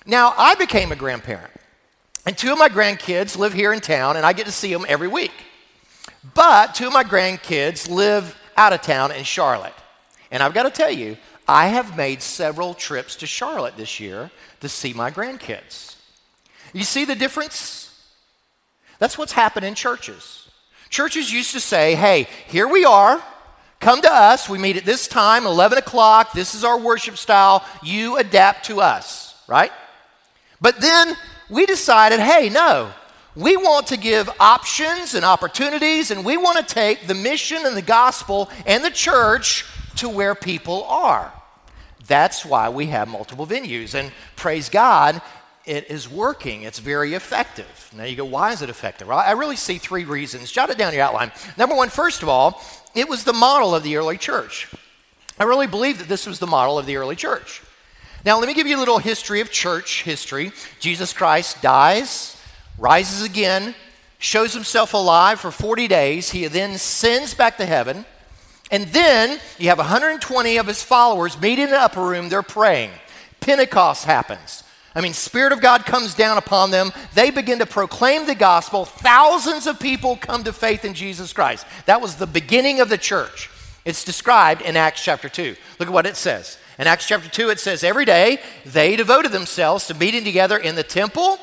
Now, 0.07 0.35
I 0.37 0.57
became 0.57 0.91
a 0.91 0.97
grandparent. 0.97 1.53
And 2.27 2.37
two 2.37 2.51
of 2.51 2.59
my 2.59 2.69
grandkids 2.69 3.39
live 3.39 3.53
here 3.53 3.73
in 3.73 3.79
town 3.79 4.17
and 4.17 4.27
I 4.27 4.33
get 4.33 4.47
to 4.47 4.53
see 4.53 4.73
them 4.73 4.85
every 4.89 5.07
week. 5.07 5.31
But 6.35 6.75
two 6.75 6.89
of 6.89 6.93
my 6.93 7.05
grandkids 7.05 7.89
live 7.89 8.37
out 8.57 8.73
of 8.73 8.83
town 8.83 9.13
in 9.13 9.23
Charlotte. 9.23 9.73
And 10.33 10.43
I've 10.43 10.53
got 10.53 10.65
to 10.65 10.71
tell 10.71 10.91
you, 10.91 11.17
I 11.47 11.69
have 11.69 11.97
made 11.97 12.23
several 12.23 12.75
trips 12.75 13.17
to 13.17 13.27
Charlotte 13.27 13.77
this 13.77 14.01
year 14.01 14.31
to 14.61 14.69
see 14.69 14.93
my 14.93 15.11
grandkids. 15.11 15.97
You 16.73 16.85
see 16.85 17.05
the 17.05 17.15
difference? 17.15 17.91
That's 18.99 19.19
what's 19.19 19.33
happened 19.33 19.67
in 19.67 19.75
churches. 19.75 20.49
Churches 20.89 21.33
used 21.33 21.53
to 21.53 21.61
say, 21.61 21.95
hey, 21.95 22.29
here 22.47 22.67
we 22.67 22.85
are. 22.85 23.23
Come 23.81 24.01
to 24.03 24.11
us. 24.11 24.49
We 24.49 24.59
meet 24.59 24.77
at 24.77 24.85
this 24.85 25.07
time, 25.07 25.45
11 25.45 25.77
o'clock. 25.77 26.33
This 26.33 26.55
is 26.55 26.65
our 26.65 26.79
worship 26.79 27.19
style. 27.19 27.65
You 27.83 28.17
adapt 28.17 28.67
to 28.67 28.81
us, 28.81 29.35
right? 29.47 29.73
But 30.61 30.81
then 30.81 31.15
we 31.51 31.67
decided, 31.67 32.21
hey, 32.21 32.49
no, 32.49 32.91
we 33.37 33.57
want 33.57 33.89
to 33.89 33.99
give 33.99 34.31
options 34.41 35.15
and 35.15 35.25
opportunities, 35.25 36.11
and 36.11 36.25
we 36.25 36.37
want 36.37 36.67
to 36.67 36.75
take 36.75 37.07
the 37.07 37.15
mission 37.15 37.67
and 37.67 37.77
the 37.77 37.83
gospel 37.83 38.49
and 38.65 38.83
the 38.83 38.91
church 38.91 39.67
to 39.97 40.09
where 40.09 40.35
people 40.35 40.85
are. 40.85 41.33
That's 42.07 42.45
why 42.45 42.69
we 42.69 42.87
have 42.87 43.09
multiple 43.09 43.47
venues. 43.47 43.95
And 43.95 44.13
praise 44.37 44.69
God, 44.69 45.23
it 45.65 45.91
is 45.91 46.09
working. 46.09 46.63
It's 46.63 46.79
very 46.79 47.15
effective. 47.15 47.91
Now 47.97 48.05
you 48.05 48.17
go, 48.17 48.25
why 48.25 48.53
is 48.53 48.61
it 48.63 48.69
effective? 48.69 49.09
Well, 49.09 49.19
I 49.19 49.33
really 49.33 49.57
see 49.57 49.79
three 49.79 50.05
reasons. 50.05 50.53
Jot 50.53 50.71
it 50.71 50.79
down 50.79 50.93
your 50.93 51.03
outline. 51.03 51.33
Number 51.57 51.75
one, 51.75 51.89
first 51.89 52.23
of 52.23 52.29
all, 52.29 52.63
it 52.95 53.09
was 53.09 53.25
the 53.25 53.33
model 53.33 53.75
of 53.75 53.83
the 53.83 53.97
early 53.97 54.19
church. 54.19 54.71
I 55.39 55.45
really 55.45 55.67
believe 55.67 55.99
that 55.99 56.09
this 56.09 56.27
was 56.27 56.39
the 56.39 56.47
model 56.47 56.79
of 56.79 56.87
the 56.87 56.97
early 56.97 57.17
church. 57.17 57.63
Now, 58.25 58.39
let 58.39 58.47
me 58.47 58.55
give 58.55 58.67
you 58.67 58.77
a 58.77 58.79
little 58.79 58.99
history 58.99 59.41
of 59.41 59.51
church 59.51 60.03
history. 60.03 60.53
Jesus 60.81 61.13
Christ 61.13 61.61
dies, 61.61 62.41
rises 62.79 63.23
again, 63.23 63.75
shows 64.19 64.55
himself 64.55 64.95
alive 64.95 65.41
for 65.41 65.51
40 65.51 65.89
days. 65.89 66.31
He 66.31 66.47
then 66.47 66.79
sends 66.79 67.35
back 67.35 67.59
to 67.59 67.67
heaven. 67.67 68.07
And 68.75 68.89
then 68.89 69.39
you 69.57 69.69
have 69.69 69.79
120 69.79 70.57
of 70.57 70.67
his 70.67 70.83
followers 70.83 71.41
meet 71.41 71.61
in 71.61 71.71
the 71.71 71.81
upper 71.81 72.05
room, 72.05 72.29
they're 72.29 72.43
praying. 72.43 72.91
Pentecost 73.39 74.05
happens. 74.05 74.65
I 74.97 75.01
mean, 75.01 75.13
Spirit 75.13 75.53
of 75.53 75.61
God 75.61 75.87
comes 75.87 76.13
down 76.13 76.39
upon 76.39 76.73
them. 76.73 76.91
They 77.15 77.31
begin 77.31 77.61
to 77.61 77.67
proclaim 77.67 78.27
the 78.27 78.35
gospel. 78.35 78.85
Thousands 78.85 79.69
of 79.69 79.79
people 79.79 80.17
come 80.17 80.43
to 80.43 80.53
faith 80.53 80.85
in 80.85 80.93
Jesus 80.93 81.33
Christ. 81.33 81.65
That 81.87 82.01
was 82.01 82.17
the 82.17 82.27
beginning 82.27 82.81
of 82.81 82.89
the 82.89 82.99
church. 82.99 83.49
It's 83.85 84.03
described 84.03 84.61
in 84.61 84.77
Acts 84.77 85.05
chapter 85.05 85.29
2. 85.29 85.55
Look 85.79 85.89
at 85.89 85.95
what 85.95 86.07
it 86.07 86.17
says. 86.17 86.59
In 86.77 86.89
Acts 86.89 87.07
chapter 87.07 87.29
2, 87.29 87.51
it 87.51 87.61
says, 87.61 87.85
Every 87.85 88.05
day 88.05 88.41
they 88.67 88.97
devoted 88.97 89.31
themselves 89.31 89.87
to 89.87 89.95
meeting 89.95 90.25
together 90.25 90.59
in 90.59 90.75
the 90.75 90.83
temple, 90.83 91.39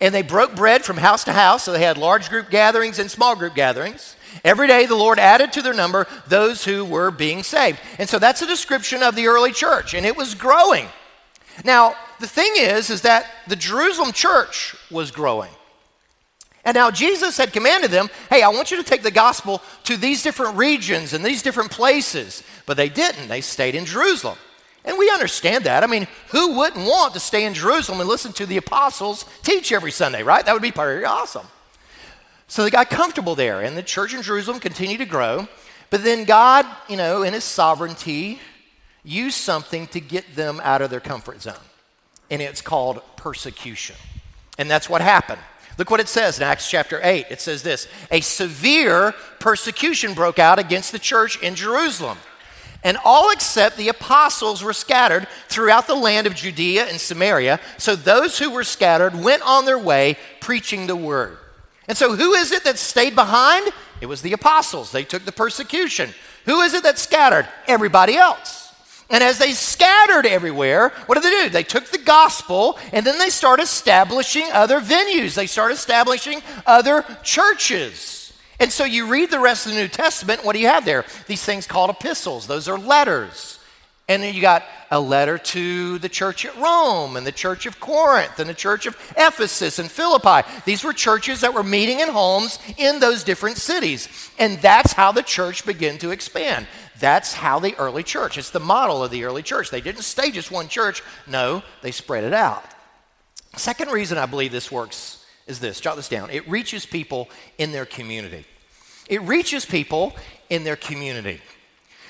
and 0.00 0.14
they 0.14 0.22
broke 0.22 0.56
bread 0.56 0.86
from 0.86 0.96
house 0.96 1.24
to 1.24 1.34
house. 1.34 1.64
So 1.64 1.72
they 1.72 1.82
had 1.82 1.98
large 1.98 2.30
group 2.30 2.48
gatherings 2.48 2.98
and 2.98 3.10
small 3.10 3.36
group 3.36 3.54
gatherings. 3.54 4.16
Every 4.44 4.66
day 4.66 4.86
the 4.86 4.94
Lord 4.94 5.18
added 5.18 5.52
to 5.52 5.62
their 5.62 5.74
number 5.74 6.06
those 6.26 6.64
who 6.64 6.84
were 6.84 7.10
being 7.10 7.42
saved. 7.42 7.78
And 7.98 8.08
so 8.08 8.18
that's 8.18 8.42
a 8.42 8.46
description 8.46 9.02
of 9.02 9.14
the 9.14 9.26
early 9.26 9.52
church, 9.52 9.94
and 9.94 10.06
it 10.06 10.16
was 10.16 10.34
growing. 10.34 10.88
Now, 11.64 11.94
the 12.20 12.26
thing 12.26 12.52
is, 12.56 12.90
is 12.90 13.02
that 13.02 13.26
the 13.46 13.56
Jerusalem 13.56 14.12
church 14.12 14.74
was 14.90 15.10
growing. 15.10 15.50
And 16.64 16.76
now 16.76 16.90
Jesus 16.90 17.36
had 17.36 17.52
commanded 17.52 17.90
them, 17.90 18.08
hey, 18.30 18.42
I 18.42 18.48
want 18.48 18.70
you 18.70 18.76
to 18.76 18.88
take 18.88 19.02
the 19.02 19.10
gospel 19.10 19.60
to 19.84 19.96
these 19.96 20.22
different 20.22 20.56
regions 20.56 21.12
and 21.12 21.24
these 21.24 21.42
different 21.42 21.72
places. 21.72 22.44
But 22.66 22.76
they 22.76 22.88
didn't. 22.88 23.28
They 23.28 23.40
stayed 23.40 23.74
in 23.74 23.84
Jerusalem. 23.84 24.38
And 24.84 24.96
we 24.96 25.10
understand 25.10 25.64
that. 25.64 25.82
I 25.82 25.88
mean, 25.88 26.06
who 26.28 26.56
wouldn't 26.56 26.86
want 26.86 27.14
to 27.14 27.20
stay 27.20 27.44
in 27.44 27.54
Jerusalem 27.54 28.00
and 28.00 28.08
listen 28.08 28.32
to 28.34 28.46
the 28.46 28.56
apostles 28.56 29.24
teach 29.42 29.72
every 29.72 29.90
Sunday, 29.90 30.22
right? 30.22 30.44
That 30.44 30.52
would 30.52 30.62
be 30.62 30.72
pretty 30.72 31.04
awesome. 31.04 31.46
So 32.52 32.64
they 32.64 32.70
got 32.70 32.90
comfortable 32.90 33.34
there, 33.34 33.62
and 33.62 33.78
the 33.78 33.82
church 33.82 34.12
in 34.12 34.20
Jerusalem 34.20 34.60
continued 34.60 34.98
to 34.98 35.06
grow. 35.06 35.48
But 35.88 36.04
then 36.04 36.24
God, 36.24 36.66
you 36.86 36.98
know, 36.98 37.22
in 37.22 37.32
his 37.32 37.44
sovereignty, 37.44 38.40
used 39.02 39.38
something 39.38 39.86
to 39.86 40.00
get 40.00 40.36
them 40.36 40.60
out 40.62 40.82
of 40.82 40.90
their 40.90 41.00
comfort 41.00 41.40
zone. 41.40 41.54
And 42.30 42.42
it's 42.42 42.60
called 42.60 43.00
persecution. 43.16 43.96
And 44.58 44.70
that's 44.70 44.86
what 44.86 45.00
happened. 45.00 45.40
Look 45.78 45.90
what 45.90 46.00
it 46.00 46.08
says 46.10 46.36
in 46.36 46.44
Acts 46.44 46.68
chapter 46.68 47.00
8. 47.02 47.24
It 47.30 47.40
says 47.40 47.62
this 47.62 47.88
A 48.10 48.20
severe 48.20 49.14
persecution 49.38 50.12
broke 50.12 50.38
out 50.38 50.58
against 50.58 50.92
the 50.92 50.98
church 50.98 51.42
in 51.42 51.54
Jerusalem. 51.54 52.18
And 52.84 52.98
all 53.02 53.30
except 53.30 53.78
the 53.78 53.88
apostles 53.88 54.62
were 54.62 54.74
scattered 54.74 55.26
throughout 55.48 55.86
the 55.86 55.94
land 55.94 56.26
of 56.26 56.34
Judea 56.34 56.84
and 56.84 57.00
Samaria. 57.00 57.60
So 57.78 57.96
those 57.96 58.38
who 58.38 58.50
were 58.50 58.62
scattered 58.62 59.14
went 59.14 59.40
on 59.40 59.64
their 59.64 59.78
way 59.78 60.18
preaching 60.42 60.86
the 60.86 60.96
word. 60.96 61.38
And 61.88 61.96
so, 61.96 62.14
who 62.14 62.34
is 62.34 62.52
it 62.52 62.64
that 62.64 62.78
stayed 62.78 63.14
behind? 63.14 63.70
It 64.00 64.06
was 64.06 64.22
the 64.22 64.32
apostles. 64.32 64.92
They 64.92 65.04
took 65.04 65.24
the 65.24 65.32
persecution. 65.32 66.10
Who 66.44 66.60
is 66.60 66.74
it 66.74 66.82
that 66.82 66.98
scattered? 66.98 67.48
Everybody 67.66 68.16
else. 68.16 68.62
And 69.10 69.22
as 69.22 69.38
they 69.38 69.52
scattered 69.52 70.26
everywhere, 70.26 70.88
what 71.06 71.20
did 71.20 71.24
they 71.24 71.44
do? 71.44 71.50
They 71.50 71.62
took 71.62 71.86
the 71.86 71.98
gospel 71.98 72.78
and 72.92 73.04
then 73.04 73.18
they 73.18 73.28
started 73.28 73.64
establishing 73.64 74.48
other 74.52 74.80
venues. 74.80 75.34
They 75.34 75.46
started 75.46 75.74
establishing 75.74 76.40
other 76.66 77.04
churches. 77.22 78.32
And 78.58 78.72
so 78.72 78.84
you 78.84 79.06
read 79.06 79.30
the 79.30 79.38
rest 79.38 79.66
of 79.66 79.72
the 79.72 79.80
New 79.80 79.88
Testament, 79.88 80.44
what 80.44 80.54
do 80.54 80.60
you 80.60 80.68
have 80.68 80.84
there? 80.84 81.04
These 81.26 81.44
things 81.44 81.66
called 81.66 81.90
epistles. 81.90 82.46
Those 82.46 82.68
are 82.68 82.78
letters. 82.78 83.58
And 84.12 84.22
then 84.22 84.34
you 84.34 84.42
got 84.42 84.64
a 84.90 85.00
letter 85.00 85.38
to 85.38 85.98
the 85.98 86.08
church 86.08 86.44
at 86.44 86.54
Rome 86.58 87.16
and 87.16 87.26
the 87.26 87.32
church 87.32 87.64
of 87.64 87.80
Corinth 87.80 88.38
and 88.38 88.48
the 88.48 88.54
church 88.54 88.84
of 88.84 88.94
Ephesus 89.16 89.78
and 89.78 89.90
Philippi. 89.90 90.46
These 90.66 90.84
were 90.84 90.92
churches 90.92 91.40
that 91.40 91.54
were 91.54 91.62
meeting 91.62 92.00
in 92.00 92.10
homes 92.10 92.58
in 92.76 93.00
those 93.00 93.24
different 93.24 93.56
cities. 93.56 94.30
And 94.38 94.58
that's 94.58 94.92
how 94.92 95.10
the 95.10 95.22
church 95.22 95.64
began 95.64 95.96
to 95.98 96.10
expand. 96.10 96.66
That's 97.00 97.32
how 97.32 97.58
the 97.58 97.74
early 97.76 98.02
church, 98.02 98.36
it's 98.36 98.50
the 98.50 98.60
model 98.60 99.02
of 99.02 99.10
the 99.10 99.24
early 99.24 99.42
church. 99.42 99.70
They 99.70 99.80
didn't 99.80 100.02
stay 100.02 100.30
just 100.30 100.50
one 100.50 100.68
church, 100.68 101.02
no, 101.26 101.62
they 101.80 101.90
spread 101.90 102.24
it 102.24 102.34
out. 102.34 102.62
Second 103.56 103.90
reason 103.90 104.18
I 104.18 104.26
believe 104.26 104.52
this 104.52 104.70
works 104.70 105.24
is 105.46 105.58
this 105.58 105.80
jot 105.80 105.96
this 105.96 106.08
down 106.08 106.30
it 106.30 106.46
reaches 106.48 106.84
people 106.84 107.30
in 107.56 107.72
their 107.72 107.86
community. 107.86 108.44
It 109.08 109.22
reaches 109.22 109.64
people 109.64 110.14
in 110.50 110.64
their 110.64 110.76
community. 110.76 111.40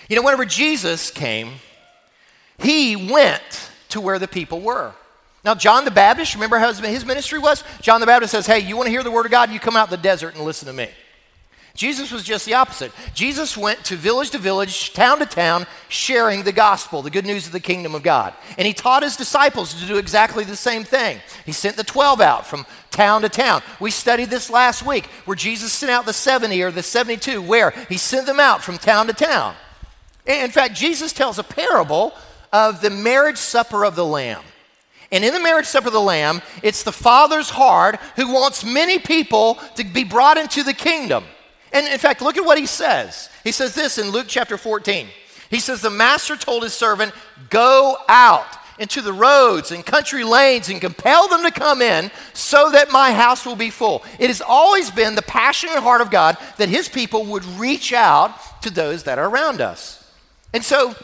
You 0.09 0.17
know, 0.17 0.23
whenever 0.23 0.45
Jesus 0.45 1.11
came, 1.11 1.53
he 2.59 2.97
went 2.97 3.71
to 3.91 4.01
where 4.01 4.19
the 4.19 4.29
people 4.29 4.61
were. 4.61 4.93
Now, 5.45 5.55
John 5.55 5.85
the 5.85 5.91
Baptist, 5.91 6.35
remember 6.35 6.59
how 6.59 6.73
his 6.73 7.05
ministry 7.05 7.39
was? 7.39 7.65
John 7.81 8.01
the 8.01 8.07
Baptist 8.07 8.31
says, 8.31 8.47
Hey, 8.47 8.61
you 8.61 8.77
want 8.77 8.87
to 8.87 8.91
hear 8.91 9.03
the 9.03 9.11
word 9.11 9.27
of 9.27 9.33
God? 9.33 9.51
You 9.51 9.59
come 9.59 9.77
out 9.77 9.89
in 9.89 9.91
the 9.91 10.03
desert 10.03 10.35
and 10.35 10.45
listen 10.45 10.69
to 10.69 10.73
me. 10.73 10.89
Jesus 11.75 12.13
was 12.13 12.23
just 12.23 12.45
the 12.45 12.55
opposite. 12.55 12.93
Jesus 13.15 13.57
went 13.57 13.83
to 13.87 13.97
village 13.97 14.31
to 14.31 14.39
village, 14.39 14.93
town 14.93 15.19
to 15.21 15.27
town, 15.27 15.67
sharing 15.89 16.43
the 16.43 16.53
gospel, 16.53 17.01
the 17.01 17.11
good 17.11 17.25
news 17.25 17.47
of 17.47 17.53
the 17.53 17.61
kingdom 17.61 17.95
of 17.95 18.03
God. 18.03 18.35
And 18.59 18.67
he 18.67 18.75
taught 18.75 19.03
his 19.03 19.17
disciples 19.17 19.73
to 19.75 19.87
do 19.87 19.97
exactly 19.97 20.45
the 20.45 20.55
same 20.55 20.85
thing. 20.85 21.19
He 21.47 21.53
sent 21.53 21.77
the 21.77 21.85
12 21.85 22.21
out 22.21 22.47
from 22.47 22.67
town 22.91 23.23
to 23.23 23.31
town. 23.31 23.63
We 23.81 23.91
studied 23.91 24.29
this 24.29 24.51
last 24.51 24.85
week 24.85 25.07
where 25.25 25.35
Jesus 25.35 25.73
sent 25.73 25.91
out 25.91 26.05
the 26.05 26.13
70 26.13 26.63
or 26.63 26.71
the 26.71 26.83
72, 26.83 27.41
where 27.41 27.71
he 27.89 27.97
sent 27.97 28.27
them 28.27 28.39
out 28.39 28.63
from 28.63 28.77
town 28.77 29.07
to 29.07 29.15
town. 29.15 29.55
In 30.27 30.51
fact, 30.51 30.75
Jesus 30.75 31.13
tells 31.13 31.39
a 31.39 31.43
parable 31.43 32.13
of 32.53 32.81
the 32.81 32.91
marriage 32.91 33.39
supper 33.39 33.85
of 33.85 33.97
the 33.97 34.05
Lamb. 34.05 34.43
And 35.11 35.25
in 35.25 35.35
the 35.35 35.41
marriage 35.41 35.67
supper 35.67 35.89
of 35.89 35.93
the 35.93 36.01
Lamb, 36.01 36.41
it's 36.63 36.83
the 36.83 36.93
Father's 36.93 37.51
heart 37.51 37.97
who 38.17 38.33
wants 38.33 38.65
many 38.65 38.99
people 38.99 39.59
to 39.77 39.85
be 39.85 40.05
brought 40.05 40.39
into 40.39 40.63
the 40.63 40.73
kingdom. 40.73 41.25
And 41.73 41.87
in 41.87 41.99
fact, 41.99 42.23
look 42.23 42.37
at 42.37 42.45
what 42.45 42.59
he 42.59 42.67
says. 42.67 43.29
He 43.45 43.53
says 43.53 43.75
this 43.75 43.99
in 43.99 44.11
Luke 44.11 44.27
chapter 44.29 44.57
14. 44.57 45.09
He 45.51 45.61
says, 45.61 45.83
The 45.83 45.91
master 45.91 46.37
told 46.37 46.63
his 46.63 46.73
servant, 46.73 47.13
Go 47.51 47.97
out 48.09 48.47
into 48.79 49.03
the 49.03 49.13
roads 49.13 49.71
and 49.71 49.85
country 49.85 50.25
lanes 50.25 50.69
and 50.69 50.81
compel 50.81 51.29
them 51.29 51.43
to 51.43 51.51
come 51.51 51.83
in 51.83 52.11
so 52.33 52.71
that 52.71 52.91
my 52.91 53.13
house 53.13 53.45
will 53.45 53.57
be 53.57 53.71
full. 53.71 54.03
It 54.19 54.29
has 54.29 54.41
always 54.41 54.91
been 54.91 55.15
the 55.15 55.23
passion 55.23 55.69
and 55.73 55.83
heart 55.83 56.01
of 56.01 56.11
God 56.11 56.37
that 56.57 56.69
his 56.69 56.89
people 56.89 57.25
would 57.27 57.45
reach 57.45 57.93
out 57.93 58.63
to 58.63 58.71
those 58.71 59.05
that 59.05 59.19
are 59.19 59.29
around 59.29 59.61
us. 59.61 59.99
And 60.55 60.65
so 60.65 60.95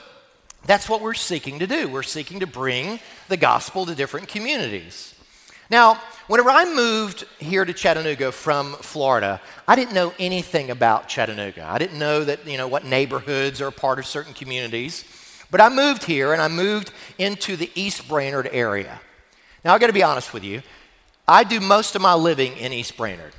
That's 0.68 0.86
what 0.86 1.00
we're 1.00 1.14
seeking 1.14 1.60
to 1.60 1.66
do. 1.66 1.88
We're 1.88 2.02
seeking 2.02 2.40
to 2.40 2.46
bring 2.46 3.00
the 3.28 3.38
gospel 3.38 3.86
to 3.86 3.94
different 3.94 4.28
communities. 4.28 5.14
Now, 5.70 5.98
whenever 6.26 6.50
I 6.50 6.66
moved 6.66 7.24
here 7.38 7.64
to 7.64 7.72
Chattanooga 7.72 8.32
from 8.32 8.74
Florida, 8.74 9.40
I 9.66 9.76
didn't 9.76 9.94
know 9.94 10.12
anything 10.18 10.70
about 10.70 11.08
Chattanooga. 11.08 11.64
I 11.66 11.78
didn't 11.78 11.98
know 11.98 12.22
that, 12.22 12.46
you 12.46 12.58
know, 12.58 12.68
what 12.68 12.84
neighborhoods 12.84 13.62
are 13.62 13.70
part 13.70 13.98
of 13.98 14.04
certain 14.04 14.34
communities. 14.34 15.06
But 15.50 15.62
I 15.62 15.70
moved 15.70 16.04
here 16.04 16.34
and 16.34 16.42
I 16.42 16.48
moved 16.48 16.92
into 17.16 17.56
the 17.56 17.70
East 17.74 18.06
Brainerd 18.06 18.50
area. 18.52 19.00
Now, 19.64 19.74
I 19.74 19.78
got 19.78 19.86
to 19.86 19.94
be 19.94 20.02
honest 20.02 20.34
with 20.34 20.44
you. 20.44 20.60
I 21.26 21.44
do 21.44 21.60
most 21.60 21.96
of 21.96 22.02
my 22.02 22.12
living 22.12 22.58
in 22.58 22.74
East 22.74 22.94
Brainerd. 22.94 23.32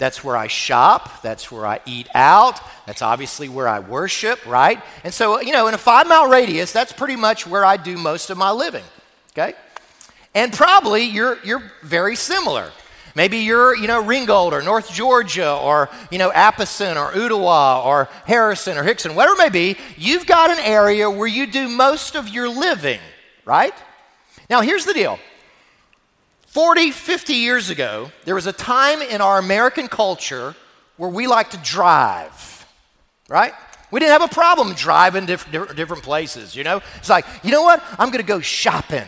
That's 0.00 0.24
where 0.24 0.34
I 0.34 0.46
shop. 0.46 1.20
That's 1.20 1.52
where 1.52 1.66
I 1.66 1.78
eat 1.84 2.08
out. 2.14 2.58
That's 2.86 3.02
obviously 3.02 3.50
where 3.50 3.68
I 3.68 3.80
worship, 3.80 4.44
right? 4.46 4.82
And 5.04 5.12
so, 5.12 5.42
you 5.42 5.52
know, 5.52 5.68
in 5.68 5.74
a 5.74 5.78
five 5.78 6.08
mile 6.08 6.26
radius, 6.26 6.72
that's 6.72 6.90
pretty 6.90 7.16
much 7.16 7.46
where 7.46 7.66
I 7.66 7.76
do 7.76 7.98
most 7.98 8.30
of 8.30 8.38
my 8.38 8.50
living, 8.50 8.84
okay? 9.32 9.52
And 10.34 10.54
probably 10.54 11.02
you're, 11.04 11.38
you're 11.44 11.62
very 11.82 12.16
similar. 12.16 12.72
Maybe 13.14 13.38
you're, 13.38 13.76
you 13.76 13.88
know, 13.88 14.02
Ringgold 14.02 14.54
or 14.54 14.62
North 14.62 14.90
Georgia 14.90 15.52
or, 15.52 15.90
you 16.10 16.16
know, 16.16 16.32
Apison 16.32 16.96
or 16.96 17.12
Ooltewah 17.12 17.84
or 17.84 18.08
Harrison 18.24 18.78
or 18.78 18.82
Hickson, 18.82 19.14
whatever 19.14 19.34
it 19.34 19.44
may 19.44 19.50
be. 19.50 19.76
You've 19.98 20.24
got 20.24 20.50
an 20.50 20.60
area 20.60 21.10
where 21.10 21.28
you 21.28 21.46
do 21.46 21.68
most 21.68 22.16
of 22.16 22.26
your 22.26 22.48
living, 22.48 23.00
right? 23.44 23.74
Now, 24.48 24.62
here's 24.62 24.86
the 24.86 24.94
deal 24.94 25.18
40, 26.50 26.90
50 26.90 27.34
years 27.34 27.70
ago, 27.70 28.10
there 28.24 28.34
was 28.34 28.48
a 28.48 28.52
time 28.52 29.02
in 29.02 29.20
our 29.20 29.38
American 29.38 29.86
culture 29.86 30.56
where 30.96 31.08
we 31.08 31.28
like 31.28 31.50
to 31.50 31.56
drive, 31.58 32.66
right? 33.28 33.52
We 33.92 34.00
didn't 34.00 34.20
have 34.20 34.28
a 34.28 34.34
problem 34.34 34.74
driving 34.74 35.26
different, 35.26 35.76
different 35.76 36.02
places, 36.02 36.56
you 36.56 36.64
know? 36.64 36.80
It's 36.96 37.08
like, 37.08 37.24
you 37.44 37.52
know 37.52 37.62
what? 37.62 37.80
I'm 38.00 38.10
to 38.10 38.24
go 38.24 38.40
shopping. 38.40 39.06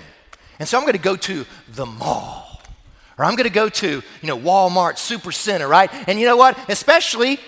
And 0.60 0.68
so 0.68 0.78
I'm 0.78 0.86
to 0.86 0.98
go 0.98 1.16
to 1.16 1.44
the 1.74 1.84
mall. 1.84 2.62
Or 3.18 3.24
I'm 3.24 3.34
to 3.36 3.50
go 3.50 3.68
to, 3.68 3.88
you 3.88 4.28
know, 4.28 4.38
Walmart 4.38 4.94
Supercenter, 4.94 5.68
right? 5.68 5.90
And 6.08 6.20
you 6.20 6.26
know 6.26 6.36
what? 6.36 6.56
Especially 6.70 7.40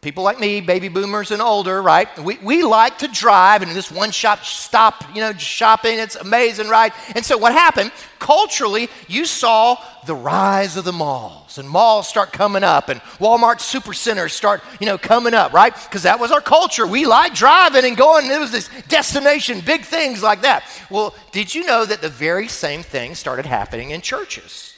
people 0.00 0.24
like 0.24 0.40
me, 0.40 0.62
baby 0.62 0.88
boomers 0.88 1.30
and 1.30 1.42
older, 1.42 1.82
right? 1.82 2.08
We, 2.18 2.38
we 2.38 2.62
like 2.62 2.98
to 2.98 3.08
drive 3.08 3.60
and 3.60 3.72
this 3.72 3.90
one 3.90 4.10
shop 4.10 4.44
stop, 4.44 5.04
you 5.14 5.20
know, 5.20 5.32
shopping. 5.34 5.98
It's 5.98 6.16
amazing, 6.16 6.68
right? 6.68 6.92
And 7.14 7.24
so 7.24 7.36
what 7.36 7.52
happened? 7.52 7.92
Culturally, 8.18 8.88
you 9.08 9.26
saw 9.26 9.76
the 10.06 10.14
rise 10.14 10.78
of 10.78 10.84
the 10.84 10.92
malls 10.92 11.58
and 11.58 11.68
malls 11.68 12.08
start 12.08 12.32
coming 12.32 12.64
up 12.64 12.88
and 12.88 13.00
Walmart 13.18 13.58
supercenters 13.58 14.30
start, 14.30 14.62
you 14.80 14.86
know, 14.86 14.96
coming 14.96 15.34
up, 15.34 15.52
right? 15.52 15.74
Because 15.74 16.04
that 16.04 16.18
was 16.18 16.32
our 16.32 16.40
culture. 16.40 16.86
We 16.86 17.04
like 17.04 17.34
driving 17.34 17.84
and 17.84 17.96
going. 17.96 18.30
It 18.30 18.40
was 18.40 18.52
this 18.52 18.70
destination, 18.88 19.60
big 19.60 19.82
things 19.82 20.22
like 20.22 20.42
that. 20.42 20.64
Well, 20.88 21.14
did 21.32 21.54
you 21.54 21.66
know 21.66 21.84
that 21.84 22.00
the 22.00 22.08
very 22.08 22.48
same 22.48 22.82
thing 22.82 23.14
started 23.14 23.44
happening 23.44 23.90
in 23.90 24.00
churches? 24.00 24.74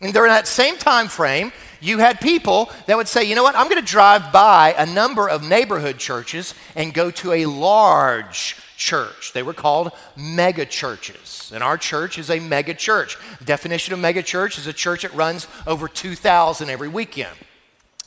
And 0.00 0.12
during 0.12 0.30
that 0.30 0.46
same 0.46 0.76
time 0.76 1.08
frame, 1.08 1.52
you 1.80 1.98
had 1.98 2.20
people 2.20 2.70
that 2.86 2.96
would 2.96 3.08
say, 3.08 3.24
you 3.24 3.34
know 3.34 3.42
what, 3.42 3.56
I'm 3.56 3.68
going 3.68 3.82
to 3.82 3.90
drive 3.90 4.32
by 4.32 4.74
a 4.76 4.86
number 4.86 5.28
of 5.28 5.48
neighborhood 5.48 5.98
churches 5.98 6.54
and 6.74 6.92
go 6.92 7.10
to 7.12 7.32
a 7.32 7.46
large 7.46 8.56
church. 8.76 9.32
They 9.32 9.42
were 9.42 9.52
called 9.52 9.92
mega 10.16 10.64
churches. 10.64 11.50
And 11.54 11.62
our 11.62 11.76
church 11.76 12.18
is 12.18 12.30
a 12.30 12.40
mega 12.40 12.74
church. 12.74 13.18
Definition 13.44 13.92
of 13.94 14.00
mega 14.00 14.22
church 14.22 14.58
is 14.58 14.66
a 14.66 14.72
church 14.72 15.02
that 15.02 15.14
runs 15.14 15.46
over 15.66 15.88
2,000 15.88 16.70
every 16.70 16.88
weekend. 16.88 17.36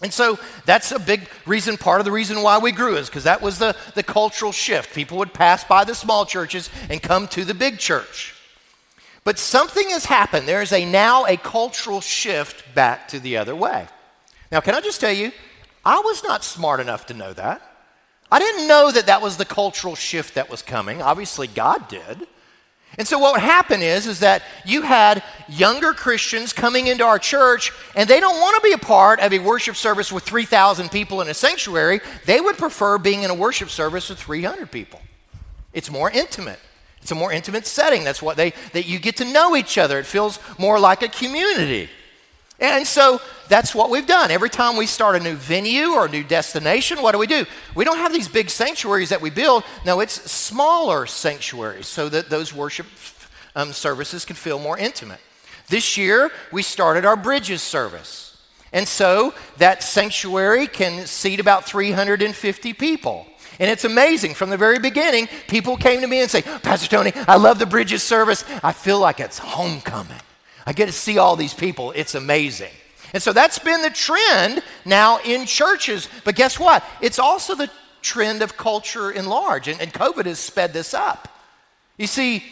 And 0.01 0.11
so 0.11 0.39
that's 0.65 0.91
a 0.91 0.99
big 0.99 1.29
reason, 1.45 1.77
part 1.77 2.01
of 2.01 2.05
the 2.05 2.11
reason 2.11 2.41
why 2.41 2.57
we 2.57 2.71
grew 2.71 2.95
is 2.95 3.07
because 3.07 3.25
that 3.25 3.41
was 3.41 3.59
the, 3.59 3.75
the 3.93 4.01
cultural 4.01 4.51
shift. 4.51 4.95
People 4.95 5.17
would 5.19 5.33
pass 5.33 5.63
by 5.63 5.83
the 5.83 5.93
small 5.93 6.25
churches 6.25 6.69
and 6.89 7.01
come 7.01 7.27
to 7.29 7.45
the 7.45 7.53
big 7.53 7.77
church. 7.77 8.33
But 9.23 9.37
something 9.37 9.89
has 9.89 10.05
happened. 10.05 10.47
There 10.47 10.61
is 10.61 10.71
a 10.71 10.85
now 10.85 11.25
a 11.25 11.37
cultural 11.37 12.01
shift 12.01 12.73
back 12.73 13.07
to 13.09 13.19
the 13.19 13.37
other 13.37 13.55
way. 13.55 13.87
Now, 14.51 14.61
can 14.61 14.73
I 14.73 14.81
just 14.81 14.99
tell 14.99 15.13
you, 15.13 15.31
I 15.85 15.99
was 15.99 16.23
not 16.23 16.43
smart 16.43 16.79
enough 16.79 17.05
to 17.07 17.13
know 17.13 17.33
that. 17.33 17.61
I 18.31 18.39
didn't 18.39 18.67
know 18.67 18.91
that 18.91 19.07
that 19.07 19.21
was 19.21 19.37
the 19.37 19.45
cultural 19.45 19.95
shift 19.95 20.35
that 20.35 20.49
was 20.49 20.61
coming. 20.61 21.01
Obviously, 21.01 21.47
God 21.47 21.87
did. 21.87 22.27
And 22.97 23.07
so 23.07 23.19
what 23.19 23.39
happened 23.39 23.83
is, 23.83 24.05
is 24.05 24.19
that 24.19 24.43
you 24.65 24.81
had 24.81 25.23
younger 25.47 25.93
Christians 25.93 26.51
coming 26.51 26.87
into 26.87 27.05
our 27.05 27.19
church, 27.19 27.71
and 27.95 28.09
they 28.09 28.19
don't 28.19 28.39
want 28.39 28.61
to 28.61 28.67
be 28.67 28.73
a 28.73 28.77
part 28.77 29.19
of 29.21 29.31
a 29.31 29.39
worship 29.39 29.75
service 29.75 30.11
with 30.11 30.23
3,000 30.23 30.89
people 30.89 31.21
in 31.21 31.29
a 31.29 31.33
sanctuary. 31.33 32.01
They 32.25 32.41
would 32.41 32.57
prefer 32.57 32.97
being 32.97 33.23
in 33.23 33.29
a 33.29 33.35
worship 33.35 33.69
service 33.69 34.09
with 34.09 34.19
300 34.19 34.71
people. 34.71 35.01
It's 35.73 35.89
more 35.89 36.11
intimate. 36.11 36.59
It's 37.01 37.11
a 37.11 37.15
more 37.15 37.31
intimate 37.31 37.65
setting. 37.65 38.03
That's 38.03 38.21
what 38.21 38.37
they, 38.37 38.53
that 38.73 38.85
you 38.85 38.99
get 38.99 39.17
to 39.17 39.25
know 39.25 39.55
each 39.55 39.77
other. 39.77 39.99
It 39.99 40.05
feels 40.05 40.39
more 40.57 40.79
like 40.79 41.01
a 41.01 41.09
community. 41.09 41.89
And 42.59 42.85
so 42.85 43.19
that's 43.47 43.73
what 43.73 43.89
we've 43.89 44.05
done. 44.05 44.29
Every 44.29 44.49
time 44.49 44.77
we 44.77 44.85
start 44.85 45.15
a 45.15 45.19
new 45.19 45.33
venue 45.33 45.93
or 45.93 46.05
a 46.05 46.09
new 46.09 46.23
destination, 46.23 47.01
what 47.01 47.13
do 47.13 47.17
we 47.17 47.25
do? 47.25 47.45
We 47.73 47.85
don't 47.85 47.97
have 47.97 48.13
these 48.13 48.27
big 48.27 48.51
sanctuaries 48.51 49.09
that 49.09 49.19
we 49.19 49.31
build. 49.31 49.63
No, 49.83 49.99
it's 49.99 50.31
smaller 50.31 51.07
sanctuaries 51.07 51.87
so 51.87 52.07
that 52.09 52.29
those 52.29 52.53
worship 52.53 52.85
um, 53.55 53.73
services 53.73 54.25
can 54.25 54.35
feel 54.35 54.59
more 54.59 54.77
intimate. 54.77 55.19
This 55.69 55.97
year, 55.97 56.31
we 56.51 56.61
started 56.61 57.03
our 57.03 57.15
Bridges 57.15 57.63
service. 57.63 58.37
And 58.71 58.87
so 58.87 59.33
that 59.57 59.81
sanctuary 59.81 60.67
can 60.67 61.07
seat 61.07 61.39
about 61.39 61.65
350 61.65 62.73
people. 62.73 63.25
And 63.61 63.69
it's 63.69 63.85
amazing. 63.85 64.33
From 64.33 64.49
the 64.49 64.57
very 64.57 64.79
beginning, 64.79 65.29
people 65.47 65.77
came 65.77 66.01
to 66.01 66.07
me 66.07 66.21
and 66.21 66.31
say, 66.31 66.41
Pastor 66.41 66.89
Tony, 66.89 67.13
I 67.27 67.35
love 67.35 67.59
the 67.59 67.67
Bridges 67.67 68.01
service. 68.01 68.43
I 68.63 68.73
feel 68.73 68.99
like 68.99 69.19
it's 69.19 69.37
homecoming. 69.37 70.17
I 70.65 70.73
get 70.73 70.87
to 70.87 70.91
see 70.91 71.19
all 71.19 71.35
these 71.35 71.53
people. 71.53 71.91
It's 71.95 72.15
amazing. 72.15 72.71
And 73.13 73.21
so 73.21 73.33
that's 73.33 73.59
been 73.59 73.83
the 73.83 73.91
trend 73.91 74.63
now 74.83 75.19
in 75.19 75.45
churches. 75.45 76.09
But 76.25 76.33
guess 76.33 76.59
what? 76.59 76.83
It's 77.01 77.19
also 77.19 77.53
the 77.53 77.69
trend 78.01 78.41
of 78.41 78.57
culture 78.57 79.11
in 79.11 79.27
large. 79.27 79.67
And, 79.67 79.79
and 79.79 79.93
COVID 79.93 80.25
has 80.25 80.39
sped 80.39 80.73
this 80.73 80.95
up. 80.95 81.27
You 81.97 82.07
see, 82.07 82.43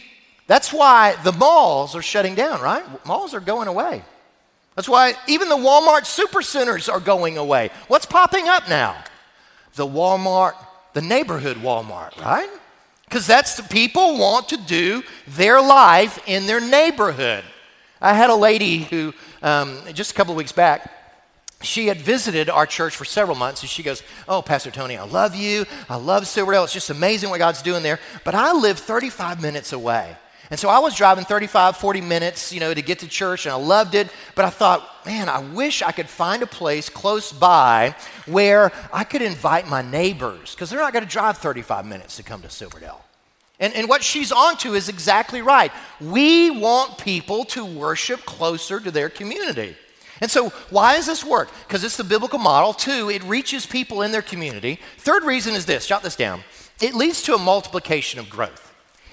that's 0.45 0.72
why 0.72 1.15
the 1.24 1.32
malls 1.32 1.95
are 1.95 2.04
shutting 2.04 2.36
down, 2.36 2.62
right? 2.62 2.84
Malls 3.04 3.34
are 3.34 3.39
going 3.39 3.67
away. 3.67 4.04
That's 4.76 4.88
why 4.88 5.15
even 5.28 5.50
the 5.50 5.56
Walmart 5.56 6.04
supercenters 6.04 6.88
are 6.88 7.00
going 7.00 7.39
away. 7.39 7.72
What's 7.88 8.06
popping 8.06 8.48
up 8.48 8.69
now? 8.69 8.95
The 9.74 9.88
Walmart 9.88 10.54
the 11.00 11.08
neighborhood 11.08 11.56
Walmart, 11.56 12.20
right? 12.22 12.50
Because 13.06 13.26
that's 13.26 13.56
the 13.56 13.64
people 13.64 14.18
want 14.18 14.50
to 14.50 14.58
do 14.58 15.02
their 15.28 15.62
life 15.62 16.20
in 16.28 16.46
their 16.46 16.60
neighborhood. 16.60 17.46
I 18.02 18.14
had 18.14 18.30
a 18.30 18.36
lady 18.36 18.80
who, 18.80 19.14
um, 19.42 19.78
just 19.94 20.12
a 20.12 20.14
couple 20.14 20.34
of 20.34 20.38
weeks 20.38 20.52
back, 20.52 20.92
she 21.62 21.88
had 21.88 21.98
visited 21.98 22.50
our 22.50 22.66
church 22.66 22.98
for 22.98 23.06
several 23.06 23.38
months, 23.38 23.62
and 23.62 23.70
she 23.70 23.82
goes, 23.82 24.04
Oh, 24.28 24.42
Pastor 24.42 24.72
Tony, 24.72 24.98
I 24.98 25.06
love 25.06 25.36
you. 25.36 25.66
I 25.90 25.96
love 25.96 26.28
Silverdale. 26.28 26.66
It's 26.66 26.74
just 26.74 26.90
amazing 26.90 27.30
what 27.30 27.40
God's 27.40 27.62
doing 27.62 27.82
there. 27.82 28.00
But 28.26 28.36
I 28.36 28.52
live 28.52 28.78
35 28.78 29.42
minutes 29.42 29.72
away. 29.72 30.18
And 30.52 30.60
so 30.60 30.68
I 30.68 30.80
was 30.80 30.96
driving 30.96 31.26
35, 31.26 31.78
40 31.78 32.02
minutes, 32.02 32.52
you 32.52 32.60
know, 32.60 32.74
to 32.74 32.82
get 32.82 33.00
to 33.00 33.08
church, 33.08 33.46
and 33.46 33.54
I 33.54 33.58
loved 33.58 33.94
it. 33.94 34.10
But 34.34 34.46
I 34.46 34.50
thought, 34.50 35.06
man, 35.06 35.30
I 35.30 35.40
wish 35.40 35.84
I 35.84 35.92
could 35.92 36.10
find 36.10 36.42
a 36.42 36.48
place 36.48 36.90
close 36.90 37.32
by 37.32 37.96
where 38.26 38.72
I 38.92 39.04
could 39.04 39.22
invite 39.22 39.68
my 39.68 39.84
neighbors, 39.84 40.56
because 40.56 40.70
they're 40.70 40.80
not 40.80 40.92
going 40.92 41.06
to 41.06 41.10
drive 41.10 41.38
35 41.38 41.86
minutes 41.86 42.16
to 42.18 42.24
come 42.24 42.42
to 42.42 42.50
Silverdale. 42.50 43.06
And, 43.60 43.76
and 43.76 43.88
what 43.88 44.04
she's 44.04 44.32
onto 44.32 44.74
is 44.74 44.90
exactly 44.90 45.42
right. 45.42 45.72
We 46.02 46.50
want 46.50 46.98
people 46.98 47.46
to 47.46 47.64
worship 47.64 48.22
closer 48.22 48.80
to 48.80 48.90
their 48.90 49.10
community. 49.10 49.76
And 50.22 50.32
so, 50.32 50.50
why 50.70 50.96
does 50.96 51.06
this 51.06 51.24
work? 51.24 51.50
Because 51.68 51.84
it's 51.84 51.98
the 51.98 52.04
biblical 52.04 52.40
model. 52.40 52.74
Two, 52.74 53.10
it 53.10 53.24
reaches 53.24 53.66
people 53.66 54.02
in 54.02 54.12
their 54.12 54.22
community. 54.22 54.80
Third 54.98 55.24
reason 55.24 55.54
is 55.54 55.66
this 55.66 55.86
jot 55.86 56.02
this 56.02 56.16
down 56.16 56.44
it 56.82 56.96
leads 56.96 57.22
to 57.24 57.36
a 57.36 57.38
multiplication 57.38 58.20
of 58.20 58.30
growth 58.30 58.68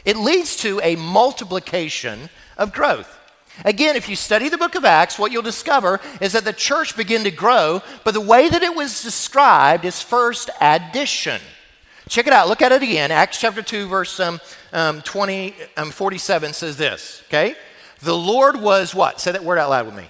it 0.06 0.16
leads 0.16 0.56
to 0.56 0.80
a 0.82 0.96
multiplication 0.96 2.30
of 2.56 2.72
growth. 2.72 3.18
Again, 3.64 3.96
if 3.96 4.08
you 4.08 4.16
study 4.16 4.48
the 4.48 4.56
book 4.56 4.74
of 4.74 4.84
Acts, 4.84 5.18
what 5.18 5.32
you'll 5.32 5.42
discover 5.42 6.00
is 6.20 6.32
that 6.32 6.44
the 6.44 6.52
church 6.52 6.96
began 6.96 7.24
to 7.24 7.30
grow, 7.30 7.82
but 8.04 8.14
the 8.14 8.20
way 8.20 8.48
that 8.48 8.62
it 8.62 8.74
was 8.74 9.02
described 9.02 9.84
is 9.84 10.00
first 10.00 10.48
addition. 10.60 11.40
Check 12.08 12.28
it 12.28 12.32
out. 12.32 12.48
Look 12.48 12.62
at 12.62 12.70
it 12.70 12.82
again. 12.82 13.10
Acts 13.10 13.40
chapter 13.40 13.62
2, 13.62 13.88
verse 13.88 14.20
um, 14.20 14.40
um, 14.72 15.02
20, 15.02 15.54
um, 15.76 15.90
47 15.90 16.52
says 16.52 16.76
this, 16.76 17.22
okay? 17.26 17.56
The 18.00 18.16
Lord 18.16 18.60
was 18.60 18.94
what? 18.94 19.20
Say 19.20 19.32
that 19.32 19.42
word 19.42 19.58
out 19.58 19.70
loud 19.70 19.86
with 19.86 19.96
me. 19.96 20.06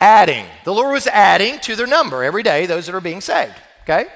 Adding. 0.00 0.44
The 0.64 0.74
Lord 0.74 0.92
was 0.92 1.06
adding 1.06 1.58
to 1.60 1.76
their 1.76 1.86
number 1.86 2.22
every 2.22 2.42
day, 2.42 2.66
those 2.66 2.86
that 2.86 2.94
are 2.94 3.00
being 3.00 3.22
saved, 3.22 3.54
okay? 3.84 4.06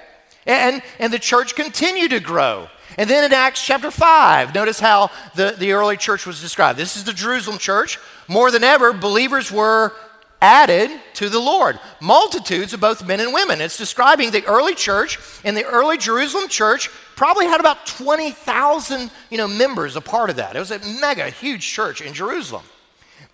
And, 0.45 0.83
and 0.99 1.13
the 1.13 1.19
church 1.19 1.55
continued 1.55 2.11
to 2.11 2.21
grow. 2.21 2.69
And 2.97 3.11
then 3.11 3.25
in 3.25 3.33
Acts 3.33 3.65
chapter 3.65 3.91
5, 3.91 4.55
notice 4.55 4.81
how 4.81 5.11
the, 5.35 5.55
the 5.59 5.73
early 5.73 5.97
church 5.97 6.27
was 6.27 6.41
described. 6.41 6.79
This 6.79 6.97
is 6.97 7.05
the 7.05 7.13
Jerusalem 7.13 7.59
church. 7.59 7.99
More 8.27 8.51
than 8.51 8.65
ever, 8.65 8.93
believers 8.93 9.53
were 9.53 9.93
added 10.41 10.91
to 11.15 11.29
the 11.29 11.39
Lord. 11.39 11.79
Multitudes 12.01 12.73
of 12.73 12.81
both 12.81 13.07
men 13.07 13.21
and 13.21 13.35
women. 13.35 13.61
It's 13.61 13.77
describing 13.77 14.31
the 14.31 14.45
early 14.47 14.75
church, 14.75 15.19
and 15.45 15.57
the 15.57 15.65
early 15.65 15.99
Jerusalem 15.99 16.49
church 16.49 16.89
probably 17.17 17.47
had 17.47 17.61
about 17.61 17.87
20,000 17.87 19.11
you 19.31 19.39
know, 19.39 19.49
members 19.49 19.97
a 19.97 20.01
part 20.01 20.31
of 20.31 20.37
that. 20.37 20.57
It 20.57 20.59
was 20.59 20.71
a 20.71 20.79
mega 21.01 21.31
huge 21.31 21.67
church 21.67 22.01
in 22.01 22.15
Jerusalem. 22.15 22.65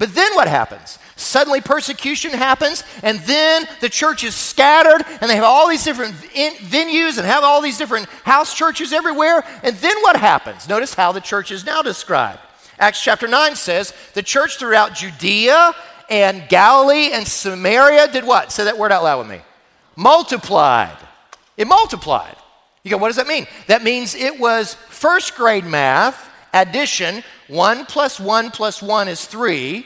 But 0.02 0.16
then 0.16 0.34
what 0.34 0.48
happens? 0.48 0.98
Suddenly 1.14 1.60
persecution 1.60 2.32
happens, 2.32 2.82
and 3.04 3.20
then 3.20 3.68
the 3.80 3.88
church 3.88 4.24
is 4.24 4.34
scattered, 4.34 5.06
and 5.20 5.30
they 5.30 5.36
have 5.36 5.44
all 5.44 5.68
these 5.68 5.84
different 5.84 6.16
in- 6.34 6.54
venues 6.54 7.18
and 7.18 7.24
have 7.24 7.44
all 7.44 7.60
these 7.60 7.78
different 7.78 8.08
house 8.24 8.52
churches 8.52 8.92
everywhere. 8.92 9.44
And 9.62 9.76
then 9.76 9.96
what 9.98 10.16
happens? 10.16 10.68
Notice 10.68 10.94
how 10.94 11.12
the 11.12 11.20
church 11.20 11.52
is 11.52 11.64
now 11.64 11.82
described. 11.82 12.40
Acts 12.80 13.00
chapter 13.00 13.28
9 13.28 13.54
says 13.54 13.94
the 14.14 14.24
church 14.24 14.58
throughout 14.58 14.96
Judea 14.96 15.72
and 16.10 16.48
Galilee 16.48 17.10
and 17.12 17.24
Samaria 17.24 18.10
did 18.10 18.24
what? 18.24 18.50
Say 18.50 18.64
that 18.64 18.78
word 18.78 18.90
out 18.90 19.04
loud 19.04 19.20
with 19.20 19.28
me. 19.28 19.40
Multiplied. 19.94 20.98
It 21.56 21.68
multiplied. 21.68 22.34
You 22.82 22.90
go, 22.90 22.96
what 22.96 23.06
does 23.06 23.16
that 23.18 23.28
mean? 23.28 23.46
That 23.68 23.84
means 23.84 24.16
it 24.16 24.40
was 24.40 24.74
first 24.74 25.36
grade 25.36 25.64
math, 25.64 26.28
addition, 26.52 27.22
one 27.52 27.84
plus 27.84 28.18
one 28.18 28.50
plus 28.50 28.82
one 28.82 29.08
is 29.08 29.26
three, 29.26 29.84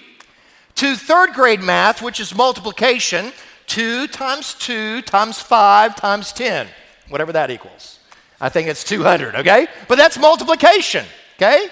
to 0.76 0.94
third 0.94 1.32
grade 1.32 1.60
math, 1.60 2.00
which 2.00 2.20
is 2.20 2.34
multiplication, 2.34 3.32
two 3.66 4.06
times 4.06 4.54
two 4.54 5.02
times 5.02 5.40
five 5.40 5.96
times 5.96 6.32
10, 6.32 6.68
whatever 7.08 7.32
that 7.32 7.50
equals. 7.50 7.98
I 8.40 8.50
think 8.50 8.68
it's 8.68 8.84
200, 8.84 9.34
okay? 9.36 9.66
But 9.88 9.96
that's 9.96 10.16
multiplication, 10.16 11.04
okay? 11.36 11.68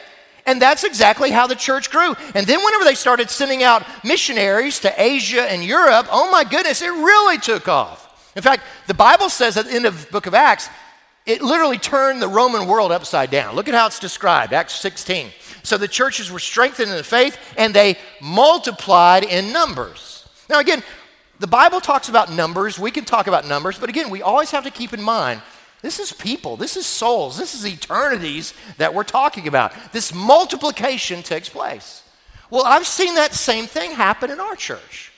And 0.47 0.61
that's 0.61 0.83
exactly 0.83 1.31
how 1.31 1.47
the 1.47 1.55
church 1.55 1.91
grew. 1.91 2.15
And 2.35 2.47
then, 2.47 2.63
whenever 2.65 2.85
they 2.85 2.97
started 2.97 3.31
sending 3.31 3.63
out 3.63 3.87
missionaries 4.05 4.81
to 4.81 4.93
Asia 5.01 5.43
and 5.51 5.63
Europe, 5.63 6.09
oh 6.11 6.31
my 6.31 6.45
goodness, 6.45 6.83
it 6.83 6.91
really 6.91 7.39
took 7.39 7.69
off. 7.69 8.33
In 8.35 8.43
fact, 8.43 8.65
the 8.89 8.95
Bible 8.95 9.29
says 9.29 9.57
at 9.57 9.67
the 9.67 9.73
end 9.73 9.87
of 9.87 10.07
the 10.07 10.11
book 10.11 10.27
of 10.27 10.35
Acts, 10.35 10.69
it 11.25 11.41
literally 11.41 11.79
turned 11.79 12.21
the 12.21 12.29
Roman 12.29 12.67
world 12.67 12.93
upside 12.93 13.31
down. 13.31 13.55
Look 13.55 13.69
at 13.69 13.75
how 13.75 13.87
it's 13.87 14.01
described, 14.01 14.53
Acts 14.53 14.75
16. 14.75 15.31
So 15.65 15.77
the 15.77 15.89
churches 15.89 16.31
were 16.31 16.39
strengthened 16.39 16.91
in 16.91 16.97
the 16.97 17.03
faith 17.03 17.37
and 17.57 17.75
they 17.75 17.99
multiplied 18.21 19.25
in 19.25 19.53
numbers. 19.53 20.29
Now, 20.49 20.61
again, 20.61 20.83
the 21.41 21.47
Bible 21.47 21.81
talks 21.81 22.09
about 22.09 22.31
numbers. 22.31 22.79
We 22.79 22.91
can 22.91 23.05
talk 23.05 23.27
about 23.27 23.49
numbers, 23.49 23.79
but 23.79 23.89
again, 23.89 24.11
we 24.11 24.23
always 24.23 24.53
have 24.53 24.65
to 24.65 24.71
keep 24.71 24.93
in 24.93 25.03
mind 25.03 25.43
this 25.85 26.01
is 26.01 26.15
people, 26.15 26.57
this 26.57 26.79
is 26.79 26.87
souls, 26.87 27.37
this 27.37 27.55
is 27.55 27.67
eternities 27.67 28.55
that 28.79 28.95
we're 28.95 29.05
talking 29.05 29.47
about. 29.47 29.75
This 29.93 30.15
multiplication 30.15 31.23
takes 31.23 31.51
place. 31.51 32.03
Well, 32.49 32.65
I've 32.65 32.87
seen 32.87 33.17
that 33.17 33.35
same 33.35 33.67
thing 33.67 33.91
happen 33.91 34.31
in 34.31 34.41
our 34.41 34.57
church. 34.57 35.13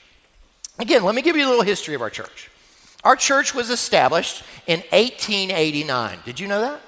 Again, 0.77 1.05
let 1.05 1.15
me 1.15 1.21
give 1.21 1.37
you 1.37 1.47
a 1.47 1.49
little 1.49 1.63
history 1.63 1.95
of 1.95 2.01
our 2.01 2.09
church. 2.09 2.49
Our 3.05 3.15
church 3.15 3.55
was 3.55 3.69
established 3.69 4.43
in 4.65 4.79
1889. 4.91 6.19
Did 6.25 6.37
you 6.37 6.49
know 6.49 6.59
that? 6.59 6.81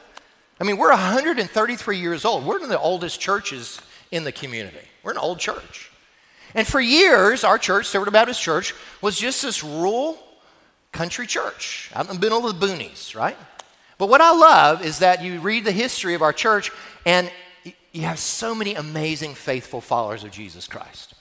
I 0.60 0.64
mean, 0.66 0.78
we're 0.78 0.90
133 0.90 1.98
years 1.98 2.26
old. 2.26 2.46
We're 2.46 2.56
one 2.56 2.64
of 2.64 2.70
the 2.70 2.80
oldest 2.80 3.20
churches 3.20 3.82
in 4.12 4.24
the 4.24 4.32
community. 4.32 4.78
We're 5.04 5.12
an 5.12 5.18
old 5.18 5.40
church. 5.40 5.92
And 6.56 6.68
for 6.68 6.82
years, 6.82 7.44
our 7.44 7.58
church, 7.58 7.88
Silverdale 7.88 8.12
Baptist 8.12 8.42
Church, 8.42 8.74
was 9.02 9.18
just 9.18 9.42
this 9.42 9.64
rural 9.64 10.18
country 10.92 11.28
church 11.28 11.92
out 11.94 12.10
in 12.10 12.16
the 12.16 12.20
middle 12.20 12.48
of 12.48 12.60
the 12.60 12.68
boonies, 12.68 13.16
right? 13.16 13.38
But 13.98 14.10
what 14.10 14.22
I 14.22 14.32
love 14.32 14.84
is 14.84 15.00
that 15.00 15.24
you 15.24 15.40
read 15.40 15.66
the 15.66 15.72
history 15.72 16.14
of 16.16 16.22
our 16.22 16.34
church 16.34 16.72
and 17.06 17.32
you 17.92 18.02
have 18.04 18.20
so 18.20 18.56
many 18.56 18.76
amazing, 18.76 19.36
faithful 19.36 19.82
followers 19.82 20.24
of 20.24 20.32
Jesus 20.32 20.68
Christ. 20.68 21.14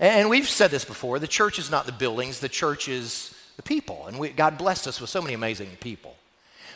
And 0.00 0.28
we've 0.28 0.48
said 0.48 0.70
this 0.70 0.84
before 0.84 1.18
the 1.18 1.28
church 1.28 1.58
is 1.58 1.70
not 1.70 1.86
the 1.86 1.92
buildings, 1.92 2.40
the 2.40 2.48
church 2.48 2.88
is 2.88 3.34
the 3.56 3.62
people. 3.62 4.06
And 4.06 4.18
we, 4.18 4.30
God 4.30 4.58
blessed 4.58 4.88
us 4.88 5.00
with 5.00 5.10
so 5.10 5.22
many 5.22 5.34
amazing 5.34 5.70
people. 5.80 6.16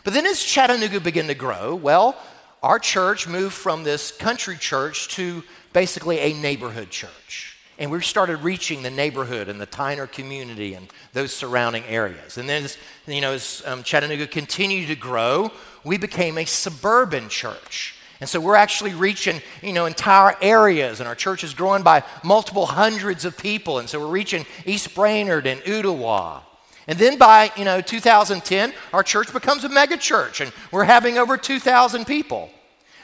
But 0.08 0.14
then 0.14 0.24
as 0.24 0.42
Chattanooga 0.42 1.00
began 1.00 1.26
to 1.26 1.34
grow, 1.34 1.74
well, 1.74 2.16
our 2.62 2.78
church 2.78 3.28
moved 3.28 3.52
from 3.52 3.84
this 3.84 4.10
country 4.10 4.56
church 4.56 5.08
to 5.16 5.44
basically 5.74 6.18
a 6.20 6.32
neighborhood 6.32 6.88
church. 6.88 7.58
And 7.78 7.90
we 7.90 8.00
started 8.00 8.38
reaching 8.38 8.82
the 8.82 8.88
neighborhood 8.88 9.50
and 9.50 9.60
the 9.60 9.66
Tyner 9.66 10.10
community 10.10 10.72
and 10.72 10.88
those 11.12 11.34
surrounding 11.34 11.84
areas. 11.84 12.38
And 12.38 12.48
then, 12.48 12.64
as, 12.64 12.78
you 13.06 13.20
know, 13.20 13.34
as 13.34 13.62
um, 13.66 13.82
Chattanooga 13.82 14.26
continued 14.26 14.88
to 14.88 14.96
grow, 14.96 15.50
we 15.84 15.98
became 15.98 16.38
a 16.38 16.46
suburban 16.46 17.28
church. 17.28 17.94
And 18.18 18.30
so 18.30 18.40
we're 18.40 18.54
actually 18.54 18.94
reaching, 18.94 19.42
you 19.60 19.74
know, 19.74 19.84
entire 19.84 20.34
areas, 20.40 21.00
and 21.00 21.06
our 21.06 21.14
church 21.14 21.44
is 21.44 21.52
growing 21.52 21.82
by 21.82 22.02
multiple 22.24 22.64
hundreds 22.64 23.26
of 23.26 23.36
people. 23.36 23.78
And 23.78 23.86
so 23.86 24.00
we're 24.00 24.06
reaching 24.06 24.46
East 24.64 24.94
Brainerd 24.94 25.46
and 25.46 25.60
Ooltewah. 25.64 26.44
And 26.88 26.98
then 26.98 27.18
by, 27.18 27.52
you 27.54 27.66
know, 27.66 27.82
2010, 27.82 28.72
our 28.94 29.02
church 29.02 29.30
becomes 29.32 29.62
a 29.62 29.68
mega 29.68 29.98
church, 29.98 30.40
and 30.40 30.50
we're 30.72 30.84
having 30.84 31.18
over 31.18 31.36
2,000 31.36 32.06
people. 32.06 32.50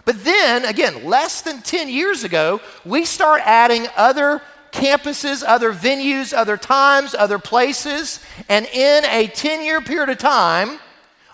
But 0.06 0.24
then, 0.24 0.64
again, 0.64 1.04
less 1.04 1.42
than 1.42 1.60
10 1.60 1.90
years 1.90 2.24
ago, 2.24 2.60
we 2.84 3.04
start 3.04 3.42
adding 3.44 3.86
other 3.94 4.40
campuses, 4.72 5.44
other 5.46 5.72
venues, 5.72 6.34
other 6.36 6.56
times, 6.56 7.14
other 7.14 7.38
places. 7.38 8.20
And 8.48 8.66
in 8.66 9.04
a 9.04 9.28
10 9.28 9.64
year 9.64 9.80
period 9.80 10.08
of 10.08 10.18
time, 10.18 10.80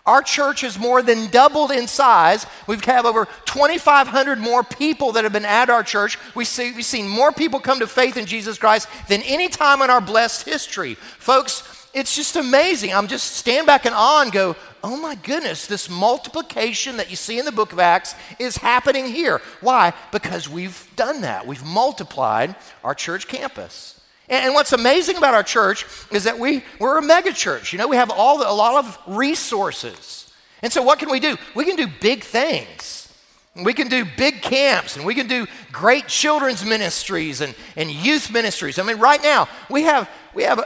our 0.07 0.23
church 0.23 0.63
has 0.63 0.79
more 0.79 1.03
than 1.03 1.29
doubled 1.29 1.71
in 1.71 1.87
size. 1.87 2.47
We've 2.67 2.85
had 2.85 3.07
over 3.07 3.27
2,500 3.47 4.39
more 4.39 4.65
people 4.65 5.13
that 5.13 5.25
have 5.25 5.33
been 5.33 5.45
at 5.45 5.71
our 5.71 5.83
church. 5.83 6.19
We 6.35 6.45
see, 6.45 6.73
we've 6.73 6.85
seen 6.85 7.09
more 7.09 7.33
people 7.33 7.61
come 7.61 7.79
to 7.81 7.87
faith 7.87 8.17
in 8.17 8.27
Jesus 8.27 8.59
Christ 8.59 8.89
than 9.09 9.23
any 9.23 9.49
time 9.49 9.83
in 9.83 9.91
our 9.91 10.01
blessed 10.01 10.47
history. 10.47 10.95
Folks, 10.95 11.80
it's 11.93 12.15
just 12.15 12.37
amazing. 12.37 12.95
I'm 12.95 13.09
just 13.09 13.37
stand 13.37 13.67
back 13.67 13.85
in 13.85 13.93
awe 13.93 14.23
and 14.23 14.31
go, 14.31 14.57
oh 14.83 14.97
my 14.97 15.15
goodness, 15.17 15.67
this 15.67 15.91
multiplication 15.91 16.97
that 16.99 17.11
you 17.11 17.17
see 17.17 17.39
in 17.39 17.45
the 17.45 17.53
book 17.53 17.73
of 17.73 17.79
Acts 17.79 18.15
is 18.39 18.57
happening 18.57 19.07
here. 19.07 19.41
Why? 19.61 19.93
Because 20.13 20.49
we've 20.49 20.89
done 20.97 21.23
that. 21.23 21.47
We've 21.47 21.65
multiplied 21.65 22.55
our 22.85 22.95
church 22.95 23.29
campus. 23.29 24.01
And, 24.29 24.55
what's 24.55 24.73
amazing 24.73 25.17
about 25.17 25.35
our 25.35 25.43
church 25.43 25.85
is 26.13 26.25
that 26.25 26.39
we, 26.39 26.63
we're 26.79 26.99
a 26.99 27.03
mega 27.03 27.33
church. 27.33 27.73
You 27.73 27.81
know, 27.81 27.89
we 27.89 27.97
have 27.97 28.11
all 28.11 28.39
the, 28.39 28.49
a 28.49 28.53
lot 28.53 28.85
of 28.85 28.97
resources. 29.09 30.33
And 30.63 30.73
so 30.73 30.83
what 30.83 31.01
can 31.01 31.11
we 31.11 31.19
do? 31.19 31.37
We 31.57 31.65
can 31.65 31.75
do 31.75 31.89
big 32.01 32.23
things. 32.23 33.13
We 33.57 33.75
can 33.75 33.89
do 33.89 34.05
big 34.17 34.43
camps 34.43 34.97
and 34.97 35.05
we 35.05 35.17
can 35.17 35.27
do 35.27 35.49
great 35.73 36.07
children's 36.07 36.65
ministries 36.65 37.41
and, 37.41 37.57
and 37.77 37.91
youth 37.91 38.31
ministries. 38.31 38.79
I 38.79 38.85
mean, 38.85 38.99
right 38.99 39.21
now, 39.21 39.49
we 39.69 39.83
have, 39.83 40.09
we 40.33 40.45
have 40.45 40.65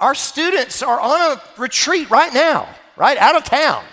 our 0.00 0.14
students 0.14 0.82
are 0.82 0.98
on 0.98 1.32
a 1.32 1.42
retreat 1.58 2.10
right 2.10 2.32
now, 2.32 2.68
right? 2.96 3.18
Out 3.18 3.36
of 3.36 3.44
town. 3.44 3.84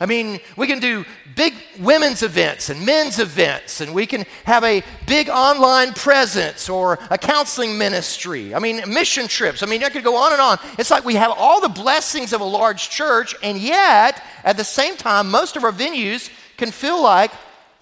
I 0.00 0.06
mean, 0.06 0.38
we 0.56 0.68
can 0.68 0.78
do 0.78 1.04
big 1.34 1.54
women's 1.80 2.22
events 2.22 2.70
and 2.70 2.86
men's 2.86 3.18
events, 3.18 3.80
and 3.80 3.92
we 3.92 4.06
can 4.06 4.24
have 4.44 4.62
a 4.62 4.82
big 5.06 5.28
online 5.28 5.92
presence 5.92 6.68
or 6.68 7.00
a 7.10 7.18
counseling 7.18 7.76
ministry. 7.76 8.54
I 8.54 8.60
mean, 8.60 8.80
mission 8.86 9.26
trips. 9.26 9.62
I 9.62 9.66
mean, 9.66 9.82
I 9.82 9.88
could 9.88 10.04
go 10.04 10.16
on 10.16 10.32
and 10.32 10.40
on. 10.40 10.58
It's 10.78 10.90
like 10.90 11.04
we 11.04 11.14
have 11.14 11.32
all 11.36 11.60
the 11.60 11.68
blessings 11.68 12.32
of 12.32 12.40
a 12.40 12.44
large 12.44 12.90
church, 12.90 13.34
and 13.42 13.58
yet, 13.58 14.22
at 14.44 14.56
the 14.56 14.64
same 14.64 14.96
time, 14.96 15.30
most 15.30 15.56
of 15.56 15.64
our 15.64 15.72
venues 15.72 16.30
can 16.56 16.70
feel 16.70 17.02
like 17.02 17.32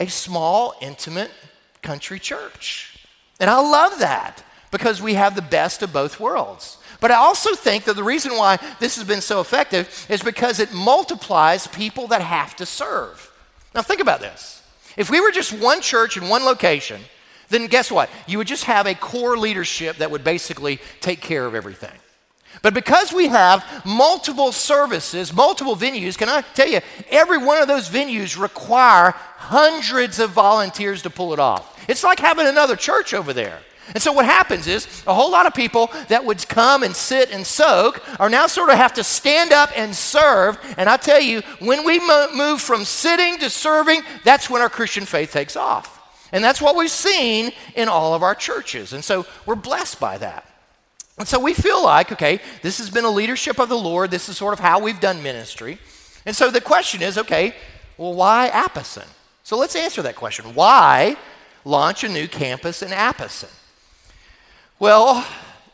a 0.01 0.07
small, 0.07 0.75
intimate 0.81 1.31
country 1.83 2.19
church. 2.19 3.07
And 3.41 3.51
I 3.51 3.61
love 3.61 3.99
that 3.99 4.43
because 4.71 5.03
we 5.03 5.15
have 5.15 5.37
the 5.37 5.43
best 5.43 5.83
of 5.83 5.93
both 5.93 6.19
worlds. 6.19 6.79
But 7.01 7.11
I 7.11 7.17
also 7.17 7.55
think 7.55 7.85
that 7.85 7.97
the 7.97 8.05
reason 8.05 8.37
why 8.37 8.59
this 8.81 8.97
has 8.97 9.05
been 9.07 9.21
so 9.21 9.41
effective 9.41 10.07
is 10.09 10.23
because 10.23 10.61
it 10.61 10.73
multiplies 10.73 11.67
people 11.67 12.07
that 12.09 12.23
have 12.23 12.57
to 12.57 12.67
serve. 12.67 13.33
Now, 13.75 13.83
think 13.83 14.01
about 14.01 14.21
this. 14.21 14.63
If 14.97 15.11
we 15.11 15.21
were 15.21 15.31
just 15.31 15.53
one 15.53 15.83
church 15.83 16.17
in 16.17 16.29
one 16.29 16.45
location, 16.45 17.01
then 17.49 17.67
guess 17.67 17.91
what? 17.91 18.09
You 18.27 18.39
would 18.39 18.47
just 18.47 18.65
have 18.65 18.87
a 18.87 18.95
core 18.95 19.37
leadership 19.37 19.99
that 19.99 20.11
would 20.11 20.25
basically 20.25 20.81
take 21.01 21.21
care 21.21 21.45
of 21.45 21.55
everything. 21.55 21.93
But 22.63 22.75
because 22.75 23.13
we 23.13 23.29
have 23.29 23.65
multiple 23.85 24.51
services, 24.51 25.33
multiple 25.33 25.77
venues, 25.77 26.17
can 26.17 26.29
I 26.29 26.41
tell 26.41 26.69
you, 26.69 26.81
every 27.11 27.39
one 27.39 27.61
of 27.61 27.69
those 27.69 27.89
venues 27.89 28.41
require 28.41 29.11
hundreds 29.37 30.19
of 30.19 30.31
volunteers 30.31 31.03
to 31.03 31.11
pull 31.11 31.33
it 31.33 31.39
off. 31.39 31.85
It's 31.89 32.03
like 32.03 32.19
having 32.19 32.47
another 32.47 32.75
church 32.75 33.13
over 33.13 33.33
there. 33.33 33.59
And 33.95 34.03
so 34.03 34.13
what 34.13 34.25
happens 34.25 34.67
is 34.67 34.87
a 35.07 35.15
whole 35.15 35.31
lot 35.31 35.47
of 35.47 35.55
people 35.55 35.91
that 36.09 36.25
would 36.25 36.47
come 36.49 36.83
and 36.83 36.95
sit 36.95 37.31
and 37.31 37.47
soak 37.47 38.03
are 38.21 38.29
now 38.29 38.47
sort 38.47 38.71
of 38.71 38.77
have 38.77 38.95
to 38.95 39.05
stand 39.05 39.53
up 39.53 39.71
and 39.77 39.95
serve. 39.95 40.59
And 40.77 40.89
I 40.89 40.97
tell 40.97 41.21
you, 41.21 41.43
when 41.61 41.85
we 41.85 42.01
move 42.35 42.61
from 42.61 42.85
sitting 42.85 43.39
to 43.39 43.51
serving, 43.51 44.03
that's 44.25 44.51
when 44.51 44.63
our 44.63 44.69
Christian 44.69 45.05
faith 45.05 45.33
takes 45.33 45.57
off. 45.57 45.93
And 46.33 46.43
that's 46.43 46.61
what 46.61 46.77
we've 46.77 46.91
seen 46.91 47.53
in 47.75 47.89
all 47.89 48.15
of 48.15 48.23
our 48.23 48.35
churches. 48.35 48.93
And 48.93 49.05
so 49.05 49.27
we're 49.47 49.55
blessed 49.55 50.01
by 50.01 50.19
that. 50.19 50.47
And 51.19 51.27
so 51.27 51.41
we 51.41 51.55
feel 51.55 51.83
like, 51.83 52.13
okay, 52.13 52.41
this 52.63 52.79
has 52.79 52.91
been 52.91 53.05
a 53.05 53.11
leadership 53.11 53.59
of 53.59 53.69
the 53.69 53.79
Lord. 53.79 54.11
This 54.11 54.29
is 54.29 54.37
sort 54.37 54.53
of 54.53 54.61
how 54.61 54.81
we've 54.81 55.01
done 55.01 55.23
ministry. 55.23 55.79
And 56.27 56.35
so 56.35 56.51
the 56.51 56.61
question 56.61 57.03
is, 57.03 57.17
okay, 57.17 57.55
well, 57.97 58.13
why 58.13 58.49
Apison? 58.49 59.07
So 59.45 59.57
let's 59.57 59.77
answer 59.77 60.03
that 60.03 60.17
question. 60.17 60.55
Why 60.55 61.17
launch 61.65 62.05
a 62.05 62.09
new 62.09 62.29
campus 62.29 62.83
in 62.83 62.93
Apison? 62.93 63.49
Well, 64.79 65.27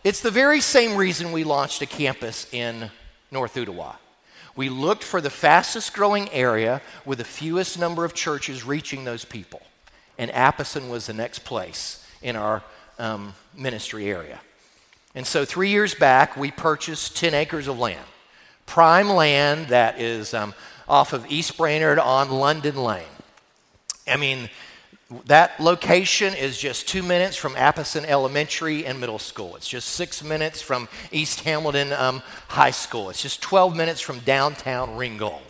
It's 0.05 0.21
the 0.21 0.31
very 0.31 0.61
same 0.61 0.97
reason 0.97 1.33
we 1.33 1.43
launched 1.45 1.83
a 1.83 1.87
campus 1.87 2.47
in 2.53 2.91
North 3.31 3.55
Ooltewah. 3.55 3.97
We 4.57 4.69
looked 4.69 5.03
for 5.05 5.21
the 5.21 5.31
fastest 5.31 5.93
growing 5.93 6.29
area 6.31 6.83
with 7.05 7.19
the 7.19 7.25
fewest 7.25 7.79
number 7.79 8.05
of 8.05 8.15
churches 8.15 8.65
reaching 8.65 9.05
those 9.05 9.25
people. 9.25 9.63
And 10.19 10.31
Apison 10.33 10.89
was 10.89 11.07
the 11.07 11.13
next 11.13 11.41
place 11.41 12.05
in 12.21 12.37
our 12.37 12.63
um, 12.99 13.35
ministry 13.57 14.09
area. 14.09 14.41
And 15.15 15.27
so, 15.27 15.45
three 15.45 15.71
years 15.71 15.95
back, 15.95 16.37
we 16.37 16.51
purchased 16.51 17.17
10 17.17 17.35
acres 17.35 17.69
of 17.69 17.79
land, 17.79 18.07
prime 18.67 19.09
land 19.09 19.69
that 19.69 20.01
is 20.01 20.35
um, 20.35 20.55
off 20.89 21.13
of 21.13 21.31
East 21.31 21.57
Brainerd 21.57 21.99
on 21.99 22.31
London 22.31 22.77
Lane. 22.77 23.05
I 24.07 24.17
mean, 24.17 24.49
that 25.27 25.59
location 25.61 26.35
is 26.35 26.59
just 26.59 26.89
two 26.89 27.03
minutes 27.03 27.37
from 27.37 27.55
Apison 27.57 28.05
Elementary 28.05 28.87
and 28.87 29.01
Middle 29.01 29.19
School. 29.19 29.57
It's 29.57 29.69
just 29.69 29.89
six 29.89 30.23
minutes 30.23 30.61
from 30.63 30.89
East 31.11 31.41
Hamilton 31.41 31.93
um, 31.93 32.23
High 32.49 32.71
School. 32.71 33.11
It's 33.11 33.23
just 33.23 33.43
12 33.43 33.77
minutes 33.77 34.01
from 34.01 34.19
downtown 34.21 34.97
Ringgold. 34.97 35.43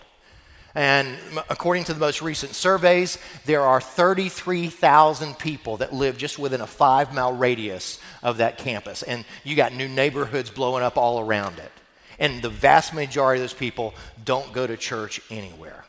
And 0.75 1.19
according 1.51 1.85
to 1.85 1.95
the 1.95 2.01
most 2.01 2.23
recent 2.23 2.55
surveys, 2.55 3.19
there 3.45 3.61
are 3.61 3.81
33,000 3.81 5.39
people 5.39 5.77
that 5.79 5.93
live 5.93 6.17
just 6.17 6.39
within 6.39 6.63
a 6.63 6.67
five 6.67 7.13
mile 7.13 7.35
radius 7.35 7.99
of 8.23 8.39
that 8.39 8.59
campus. 8.59 9.03
And 9.03 9.25
you 9.45 9.55
got 9.55 9.75
new 9.75 9.89
neighborhoods 9.89 10.51
blowing 10.51 10.83
up 10.83 10.97
all 10.97 11.21
around 11.21 11.59
it. 11.59 11.73
And 12.19 12.41
the 12.41 12.49
vast 12.49 12.95
majority 12.95 13.41
of 13.41 13.43
those 13.43 13.59
people 13.59 13.95
don't 14.25 14.53
go 14.53 14.67
to 14.67 14.77
church 14.77 15.21
anywhere. 15.31 15.85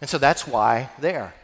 And 0.00 0.08
so 0.08 0.18
that's 0.18 0.46
why 0.46 0.90
there. 0.98 1.34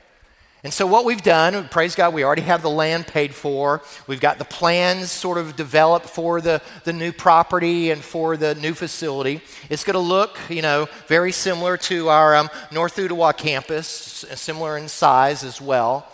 And 0.64 0.73
so, 0.73 0.87
what 0.87 1.05
we've 1.05 1.23
done, 1.23 1.69
praise 1.69 1.95
God, 1.95 2.14
we 2.14 2.25
already 2.25 2.42
have 2.42 2.62
the 2.62 2.71
land 2.71 3.07
paid 3.07 3.35
for. 3.35 3.83
We've 4.07 4.21
got 4.21 4.38
the 4.38 4.45
plans 4.45 5.12
sort 5.12 5.38
of 5.38 5.55
developed 5.55 6.09
for 6.09 6.40
the, 6.40 6.62
the 6.85 6.92
new 6.92 7.12
property 7.12 7.90
and 7.90 8.03
for 8.03 8.37
the 8.37 8.55
new 8.57 8.75
facility. 8.75 9.42
It's 9.69 9.85
going 9.85 9.95
to 9.95 10.01
look, 10.01 10.38
you 10.49 10.62
know, 10.62 10.88
very 11.07 11.31
similar 11.31 11.77
to 11.77 12.09
our 12.09 12.35
um, 12.35 12.51
North 12.73 12.97
Ooltewah 12.97 13.37
campus, 13.37 13.88
similar 13.88 14.77
in 14.77 14.88
size 14.88 15.45
as 15.45 15.61
well. 15.61 16.11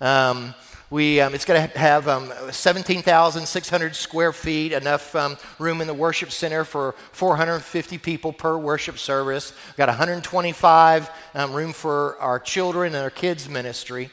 Um, 0.00 0.54
we, 0.88 1.20
um, 1.20 1.34
it's 1.34 1.44
going 1.44 1.68
to 1.68 1.78
have 1.78 2.06
um, 2.06 2.32
17,600 2.50 3.96
square 3.96 4.32
feet, 4.32 4.72
enough 4.72 5.16
um, 5.16 5.36
room 5.58 5.80
in 5.80 5.88
the 5.88 5.94
worship 5.94 6.30
center 6.30 6.64
for 6.64 6.94
450 7.10 7.98
people 7.98 8.32
per 8.32 8.56
worship 8.56 8.96
service. 8.96 9.52
We've 9.68 9.76
got 9.76 9.88
125 9.88 11.10
um, 11.34 11.52
room 11.52 11.72
for 11.72 12.16
our 12.20 12.38
children 12.38 12.94
and 12.94 13.02
our 13.02 13.10
kids' 13.10 13.48
ministry. 13.48 14.10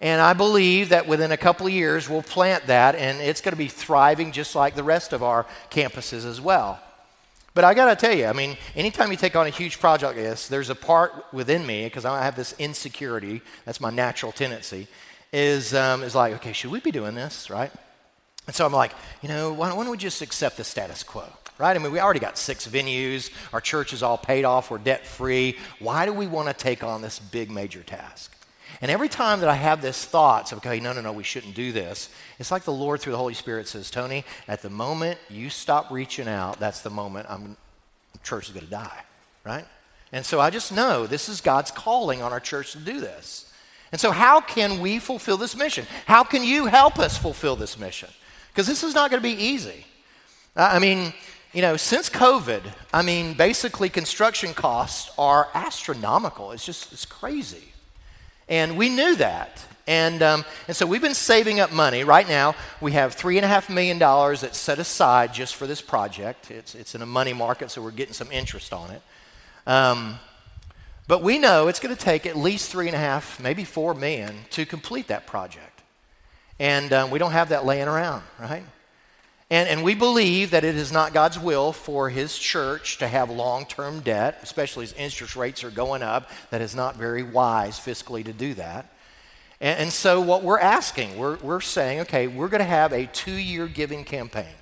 And 0.00 0.20
I 0.20 0.34
believe 0.34 0.90
that 0.90 1.08
within 1.08 1.32
a 1.32 1.36
couple 1.36 1.66
of 1.66 1.72
years, 1.72 2.08
we'll 2.08 2.22
plant 2.22 2.66
that, 2.68 2.94
and 2.94 3.20
it's 3.20 3.40
going 3.40 3.52
to 3.52 3.58
be 3.58 3.68
thriving 3.68 4.30
just 4.30 4.54
like 4.54 4.76
the 4.76 4.84
rest 4.84 5.12
of 5.12 5.22
our 5.22 5.46
campuses 5.70 6.24
as 6.24 6.40
well. 6.40 6.78
But 7.54 7.64
I 7.64 7.74
got 7.74 7.86
to 7.86 7.96
tell 7.96 8.16
you, 8.16 8.26
I 8.26 8.32
mean, 8.32 8.56
anytime 8.76 9.10
you 9.10 9.16
take 9.16 9.34
on 9.34 9.46
a 9.46 9.50
huge 9.50 9.80
project 9.80 10.16
like 10.16 10.24
this, 10.24 10.46
there's 10.46 10.70
a 10.70 10.74
part 10.74 11.12
within 11.32 11.66
me, 11.66 11.84
because 11.84 12.04
I 12.04 12.22
have 12.22 12.36
this 12.36 12.54
insecurity, 12.58 13.42
that's 13.64 13.80
my 13.80 13.90
natural 13.90 14.30
tendency, 14.30 14.86
is, 15.34 15.74
um, 15.74 16.04
is 16.04 16.14
like, 16.14 16.32
okay, 16.34 16.52
should 16.52 16.70
we 16.70 16.78
be 16.78 16.92
doing 16.92 17.16
this, 17.16 17.50
right? 17.50 17.72
And 18.46 18.54
so 18.54 18.64
I'm 18.64 18.72
like, 18.72 18.92
you 19.20 19.28
know, 19.28 19.52
why 19.52 19.68
don't, 19.68 19.90
we 19.90 19.96
just 19.96 20.22
accept 20.22 20.56
the 20.56 20.64
status 20.64 21.02
quo, 21.02 21.24
right? 21.58 21.74
I 21.74 21.80
mean, 21.80 21.90
we 21.90 21.98
already 21.98 22.20
got 22.20 22.38
six 22.38 22.68
venues, 22.68 23.30
our 23.52 23.60
church 23.60 23.92
is 23.92 24.02
all 24.04 24.16
paid 24.16 24.44
off, 24.44 24.70
we're 24.70 24.78
debt 24.78 25.04
free. 25.04 25.58
Why 25.80 26.06
do 26.06 26.12
we 26.12 26.28
want 26.28 26.48
to 26.48 26.54
take 26.54 26.84
on 26.84 27.02
this 27.02 27.18
big 27.18 27.50
major 27.50 27.82
task? 27.82 28.30
And 28.80 28.92
every 28.92 29.08
time 29.08 29.40
that 29.40 29.48
I 29.48 29.54
have 29.54 29.82
this 29.82 30.04
thought, 30.04 30.48
so, 30.48 30.56
okay, 30.58 30.78
no, 30.78 30.92
no, 30.92 31.00
no, 31.00 31.12
we 31.12 31.24
shouldn't 31.24 31.54
do 31.54 31.72
this, 31.72 32.10
it's 32.38 32.52
like 32.52 32.62
the 32.62 32.72
Lord 32.72 33.00
through 33.00 33.12
the 33.12 33.18
Holy 33.18 33.34
Spirit 33.34 33.66
says, 33.66 33.90
Tony, 33.90 34.24
at 34.46 34.62
the 34.62 34.70
moment 34.70 35.18
you 35.28 35.50
stop 35.50 35.90
reaching 35.90 36.28
out, 36.28 36.60
that's 36.60 36.82
the 36.82 36.90
moment 36.90 37.26
I'm, 37.28 37.56
church 38.22 38.48
is 38.48 38.54
going 38.54 38.66
to 38.66 38.70
die, 38.70 39.02
right? 39.44 39.64
And 40.12 40.24
so 40.24 40.38
I 40.38 40.50
just 40.50 40.70
know 40.70 41.08
this 41.08 41.28
is 41.28 41.40
God's 41.40 41.72
calling 41.72 42.22
on 42.22 42.30
our 42.30 42.38
church 42.38 42.70
to 42.72 42.78
do 42.78 43.00
this. 43.00 43.50
And 43.94 44.00
so, 44.00 44.10
how 44.10 44.40
can 44.40 44.80
we 44.80 44.98
fulfill 44.98 45.36
this 45.36 45.54
mission? 45.54 45.86
How 46.06 46.24
can 46.24 46.42
you 46.42 46.66
help 46.66 46.98
us 46.98 47.16
fulfill 47.16 47.54
this 47.54 47.78
mission? 47.78 48.08
Because 48.48 48.66
this 48.66 48.82
is 48.82 48.92
not 48.92 49.08
going 49.08 49.22
to 49.22 49.28
be 49.36 49.40
easy. 49.40 49.86
I 50.56 50.80
mean, 50.80 51.12
you 51.52 51.62
know, 51.62 51.76
since 51.76 52.10
COVID, 52.10 52.62
I 52.92 53.02
mean, 53.02 53.34
basically 53.34 53.88
construction 53.88 54.52
costs 54.52 55.12
are 55.16 55.46
astronomical. 55.54 56.50
It's 56.50 56.66
just, 56.66 56.92
it's 56.92 57.04
crazy. 57.04 57.68
And 58.48 58.76
we 58.76 58.88
knew 58.88 59.14
that. 59.14 59.64
And, 59.86 60.24
um, 60.24 60.44
and 60.66 60.76
so 60.76 60.86
we've 60.86 61.00
been 61.00 61.14
saving 61.14 61.60
up 61.60 61.70
money. 61.70 62.02
Right 62.02 62.26
now, 62.28 62.56
we 62.80 62.90
have 62.94 63.14
$3.5 63.14 63.72
million 63.72 64.00
that's 64.00 64.58
set 64.58 64.80
aside 64.80 65.32
just 65.32 65.54
for 65.54 65.68
this 65.68 65.80
project. 65.80 66.50
It's, 66.50 66.74
it's 66.74 66.96
in 66.96 67.02
a 67.02 67.06
money 67.06 67.32
market, 67.32 67.70
so 67.70 67.80
we're 67.80 67.92
getting 67.92 68.12
some 68.14 68.32
interest 68.32 68.72
on 68.72 68.90
it. 68.90 69.02
Um, 69.68 70.18
but 71.06 71.22
we 71.22 71.38
know 71.38 71.68
it's 71.68 71.80
going 71.80 71.94
to 71.94 72.00
take 72.00 72.24
at 72.26 72.36
least 72.36 72.70
three 72.70 72.86
and 72.86 72.96
a 72.96 72.98
half, 72.98 73.38
maybe 73.40 73.64
four 73.64 73.94
million 73.94 74.34
to 74.50 74.64
complete 74.64 75.08
that 75.08 75.26
project. 75.26 75.82
And 76.58 76.92
um, 76.92 77.10
we 77.10 77.18
don't 77.18 77.32
have 77.32 77.50
that 77.50 77.66
laying 77.66 77.88
around, 77.88 78.22
right? 78.40 78.64
And, 79.50 79.68
and 79.68 79.84
we 79.84 79.94
believe 79.94 80.52
that 80.52 80.64
it 80.64 80.74
is 80.74 80.90
not 80.90 81.12
God's 81.12 81.38
will 81.38 81.72
for 81.72 82.08
His 82.08 82.38
church 82.38 82.98
to 82.98 83.08
have 83.08 83.28
long 83.28 83.66
term 83.66 84.00
debt, 84.00 84.38
especially 84.42 84.84
as 84.84 84.92
interest 84.94 85.36
rates 85.36 85.62
are 85.62 85.70
going 85.70 86.02
up. 86.02 86.30
That 86.50 86.62
is 86.62 86.74
not 86.74 86.96
very 86.96 87.22
wise 87.22 87.78
fiscally 87.78 88.24
to 88.24 88.32
do 88.32 88.54
that. 88.54 88.90
And, 89.60 89.80
and 89.80 89.92
so, 89.92 90.20
what 90.20 90.42
we're 90.42 90.58
asking, 90.58 91.18
we're, 91.18 91.36
we're 91.36 91.60
saying, 91.60 92.00
okay, 92.00 92.26
we're 92.26 92.48
going 92.48 92.60
to 92.60 92.64
have 92.64 92.92
a 92.92 93.06
two 93.06 93.34
year 93.34 93.66
giving 93.66 94.04
campaign. 94.04 94.54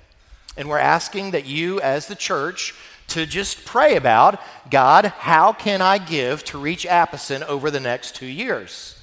And 0.57 0.69
we're 0.69 0.77
asking 0.77 1.31
that 1.31 1.45
you, 1.45 1.79
as 1.81 2.07
the 2.07 2.15
church, 2.15 2.75
to 3.07 3.25
just 3.25 3.65
pray 3.65 3.95
about 3.95 4.41
God, 4.69 5.05
how 5.05 5.53
can 5.53 5.81
I 5.81 5.97
give 5.97 6.43
to 6.45 6.57
reach 6.57 6.85
Apison 6.85 7.43
over 7.43 7.69
the 7.69 7.79
next 7.79 8.15
two 8.15 8.25
years? 8.25 8.99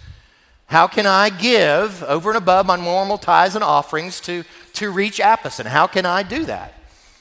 How 0.67 0.87
can 0.87 1.07
I 1.07 1.31
give 1.31 2.03
over 2.05 2.31
and 2.31 2.39
above 2.39 2.67
my 2.67 2.77
normal 2.77 3.19
tithes 3.19 3.57
and 3.57 3.65
offerings 3.65 4.21
to, 4.21 4.45
to 4.75 4.91
reach 4.91 5.19
Apison? 5.19 5.67
How 5.67 5.87
can 5.87 6.07
I 6.07 6.23
do 6.23 6.45
that? 6.45 6.75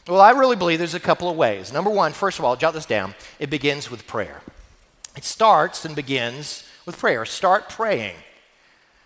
Well, 0.08 0.22
I 0.22 0.32
really 0.32 0.56
believe 0.56 0.80
there's 0.80 0.94
a 0.94 1.00
couple 1.00 1.30
of 1.30 1.36
ways. 1.36 1.74
Number 1.74 1.90
one, 1.90 2.14
first 2.14 2.40
of 2.40 2.46
all, 2.46 2.56
jot 2.56 2.74
this 2.74 2.86
down. 2.86 3.16
It 3.40 3.50
begins 3.50 3.92
with 3.92 4.08
prayer. 4.08 4.42
It 5.16 5.24
starts 5.24 5.86
and 5.86 5.96
begins 5.96 6.64
with 6.86 6.98
prayer. 6.98 7.26
Start 7.26 7.70
praying. 7.70 8.16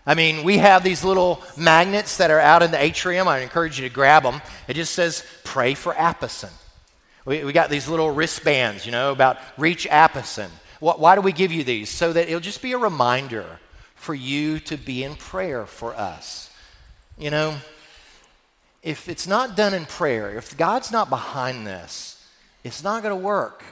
I 0.06 0.16
mean, 0.16 0.44
we 0.44 0.58
have 0.58 0.84
these 0.84 1.04
little 1.04 1.42
magnets 1.58 2.18
that 2.18 2.30
are 2.30 2.40
out 2.40 2.62
in 2.62 2.72
the 2.72 2.82
atrium. 2.82 3.28
I 3.28 3.40
encourage 3.40 3.80
you 3.80 3.88
to 3.88 3.94
grab 3.94 4.24
them. 4.24 4.42
It 4.68 4.74
just 4.74 4.94
says, 4.94 5.26
pray 5.44 5.74
for 5.74 5.94
Apison. 5.94 6.52
We, 7.26 7.44
we 7.44 7.54
got 7.54 7.70
these 7.70 7.88
little 7.88 8.12
wristbands, 8.12 8.86
you 8.86 8.92
know, 8.92 9.12
about 9.12 9.38
reach 9.58 9.88
Apison. 9.90 10.50
Why 10.80 11.16
do 11.16 11.22
we 11.22 11.32
give 11.32 11.52
you 11.52 11.64
these? 11.64 11.90
So 11.90 12.12
that 12.12 12.28
it'll 12.28 12.42
just 12.42 12.62
be 12.62 12.74
a 12.74 12.78
reminder 12.78 13.60
for 13.96 14.14
you 14.14 14.60
to 14.60 14.76
be 14.76 15.04
in 15.04 15.16
prayer 15.16 15.66
for 15.66 15.96
us. 15.96 16.50
You 17.18 17.30
know, 17.30 17.56
if 18.82 19.08
it's 19.08 19.26
not 19.26 19.56
done 19.56 19.74
in 19.74 19.86
prayer, 19.86 20.36
if 20.38 20.58
God's 20.58 20.92
not 20.92 21.10
behind 21.10 21.66
this, 21.66 22.28
it's 22.66 22.84
not 22.84 23.02
going 23.02 23.18
to 23.18 23.26
work. 23.26 23.64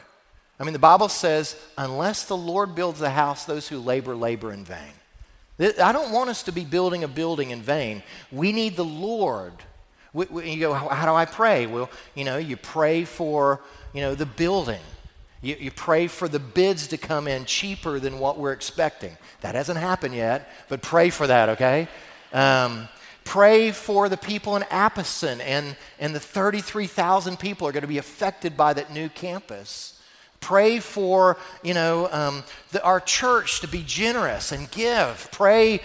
I 0.58 0.64
mean, 0.64 0.74
the 0.74 0.80
Bible 0.80 1.10
says, 1.10 1.58
unless 1.78 2.26
the 2.26 2.38
Lord 2.38 2.76
builds 2.76 3.00
the 3.00 3.10
house, 3.10 3.44
those 3.44 3.68
who 3.68 3.80
labor, 3.80 4.16
labor 4.16 4.54
in 4.54 4.64
vain. 4.64 4.94
I 5.82 5.92
don't 5.92 6.12
want 6.12 6.30
us 6.30 6.44
to 6.44 6.52
be 6.52 6.64
building 6.64 7.04
a 7.04 7.08
building 7.08 7.50
in 7.50 7.62
vain. 7.62 8.04
We 8.32 8.52
need 8.52 8.76
the 8.76 8.86
Lord 8.86 9.54
we, 10.14 10.26
we, 10.26 10.52
you 10.52 10.60
go, 10.60 10.74
how 10.74 11.06
do 11.06 11.14
I 11.14 11.26
pray? 11.26 11.68
Well, 11.68 11.90
you 12.16 12.26
know, 12.26 12.38
you 12.38 12.58
pray 12.58 13.06
for, 13.06 13.62
you 13.94 14.02
know, 14.02 14.16
the 14.16 14.26
building. 14.26 14.82
You, 15.42 15.56
you 15.60 15.72
pray 15.72 16.08
for 16.08 16.28
the 16.28 16.40
bids 16.40 16.88
to 16.88 16.98
come 16.98 17.28
in 17.28 17.46
cheaper 17.46 18.00
than 18.00 18.20
what 18.20 18.38
we're 18.38 18.52
expecting. 18.52 19.18
That 19.42 19.56
hasn't 19.56 19.80
happened 19.80 20.14
yet, 20.14 20.50
but 20.70 20.82
pray 20.82 21.10
for 21.10 21.28
that, 21.28 21.50
okay? 21.50 21.88
Um, 22.34 22.88
pray 23.24 23.72
for 23.72 24.10
the 24.10 24.18
people 24.18 24.56
in 24.56 24.64
Apison 24.64 25.42
and, 25.42 25.76
and 26.00 26.14
the 26.14 26.20
33,000 26.20 27.40
people 27.40 27.68
are 27.68 27.72
going 27.72 27.82
to 27.82 27.88
be 27.88 27.98
affected 27.98 28.56
by 28.56 28.74
that 28.74 28.94
new 28.94 29.10
campus. 29.10 30.00
Pray 30.42 30.80
for, 30.80 31.38
you 31.64 31.74
know, 31.74 32.10
um, 32.12 32.44
the, 32.72 32.84
our 32.84 33.00
church 33.00 33.62
to 33.62 33.68
be 33.68 33.84
generous 33.86 34.52
and 34.52 34.70
give. 34.72 35.30
Pray 35.32 35.82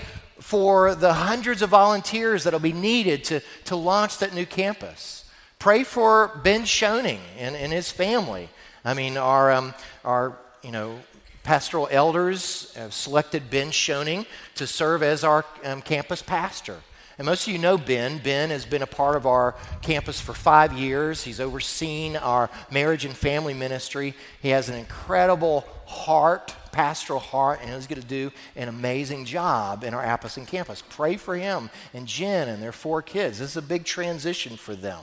for 0.47 0.95
the 0.95 1.13
hundreds 1.13 1.61
of 1.61 1.71
volunteers 1.71 2.45
that'll 2.45 2.61
be 2.61 2.73
needed 2.73 3.25
to, 3.25 3.41
to 3.65 3.75
launch 3.75 4.19
that 4.19 4.33
new 4.33 4.47
campus. 4.47 5.29
Pray 5.59 5.83
for 5.83 6.41
Ben 6.45 6.63
Schoening 6.63 7.19
and, 7.37 7.57
and 7.57 7.73
his 7.73 7.91
family. 7.91 8.49
I 8.85 8.95
mean, 8.95 9.17
our, 9.17 9.51
um, 9.51 9.75
our 10.05 10.39
you 10.63 10.71
know, 10.71 11.01
pastoral 11.43 11.89
elders 11.91 12.73
have 12.77 12.95
selected 12.95 13.51
Ben 13.51 13.71
Schoening 13.71 14.25
to 14.55 14.69
serve 14.69 15.03
as 15.03 15.25
our 15.25 15.45
um, 15.65 15.83
campus 15.83 16.23
pastor. 16.23 16.77
And 17.19 17.27
most 17.27 17.49
of 17.49 17.53
you 17.53 17.59
know 17.59 17.77
Ben. 17.77 18.19
Ben 18.19 18.51
has 18.51 18.65
been 18.65 18.83
a 18.83 18.87
part 18.87 19.17
of 19.17 19.27
our 19.27 19.57
campus 19.83 20.21
for 20.21 20.33
five 20.33 20.73
years. 20.73 21.25
He's 21.25 21.41
overseen 21.41 22.15
our 22.15 22.51
marriage 22.71 23.05
and 23.05 23.17
family 23.17 23.55
ministry. 23.55 24.15
He 24.41 24.51
has 24.51 24.69
an 24.69 24.77
incredible 24.77 25.67
heart 25.87 26.55
pastoral 26.77 27.21
heart, 27.21 27.61
and 27.63 27.73
is 27.73 27.87
going 27.87 28.03
to 28.03 28.07
do 28.07 28.31
an 28.55 28.69
amazing 28.69 29.25
job 29.25 29.83
in 29.83 29.95
our 29.95 30.05
Apison 30.05 30.45
campus. 30.45 30.83
Pray 30.91 31.17
for 31.17 31.35
him 31.35 31.71
and 31.95 32.07
Jen 32.07 32.49
and 32.49 32.63
their 32.63 32.71
four 32.71 33.01
kids. 33.01 33.39
This 33.39 33.53
is 33.53 33.57
a 33.57 33.63
big 33.63 33.85
transition 33.85 34.59
for 34.59 34.75
them. 34.75 35.03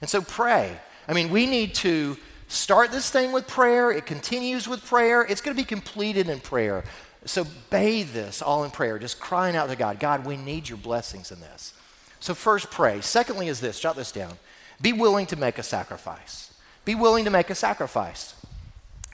And 0.00 0.10
so 0.10 0.20
pray. 0.20 0.76
I 1.06 1.12
mean, 1.12 1.30
we 1.30 1.46
need 1.46 1.76
to 1.76 2.16
start 2.48 2.90
this 2.90 3.08
thing 3.08 3.30
with 3.30 3.46
prayer. 3.46 3.92
It 3.92 4.04
continues 4.04 4.66
with 4.66 4.84
prayer. 4.84 5.22
It's 5.22 5.40
going 5.40 5.56
to 5.56 5.62
be 5.62 5.64
completed 5.64 6.28
in 6.28 6.40
prayer. 6.40 6.82
So 7.24 7.46
bathe 7.70 8.10
this 8.10 8.42
all 8.42 8.64
in 8.64 8.72
prayer, 8.72 8.98
just 8.98 9.20
crying 9.20 9.54
out 9.54 9.68
to 9.70 9.76
God 9.76 10.00
God, 10.00 10.26
we 10.26 10.36
need 10.36 10.68
your 10.68 10.78
blessings 10.78 11.30
in 11.30 11.38
this. 11.38 11.72
So, 12.18 12.34
first, 12.34 12.68
pray. 12.70 13.00
Secondly, 13.00 13.46
is 13.46 13.60
this 13.60 13.78
jot 13.78 13.94
this 13.94 14.10
down 14.10 14.32
be 14.80 14.92
willing 14.92 15.26
to 15.26 15.36
make 15.36 15.58
a 15.58 15.62
sacrifice. 15.62 16.52
Be 16.84 16.96
willing 16.96 17.24
to 17.26 17.30
make 17.30 17.48
a 17.48 17.54
sacrifice. 17.54 18.34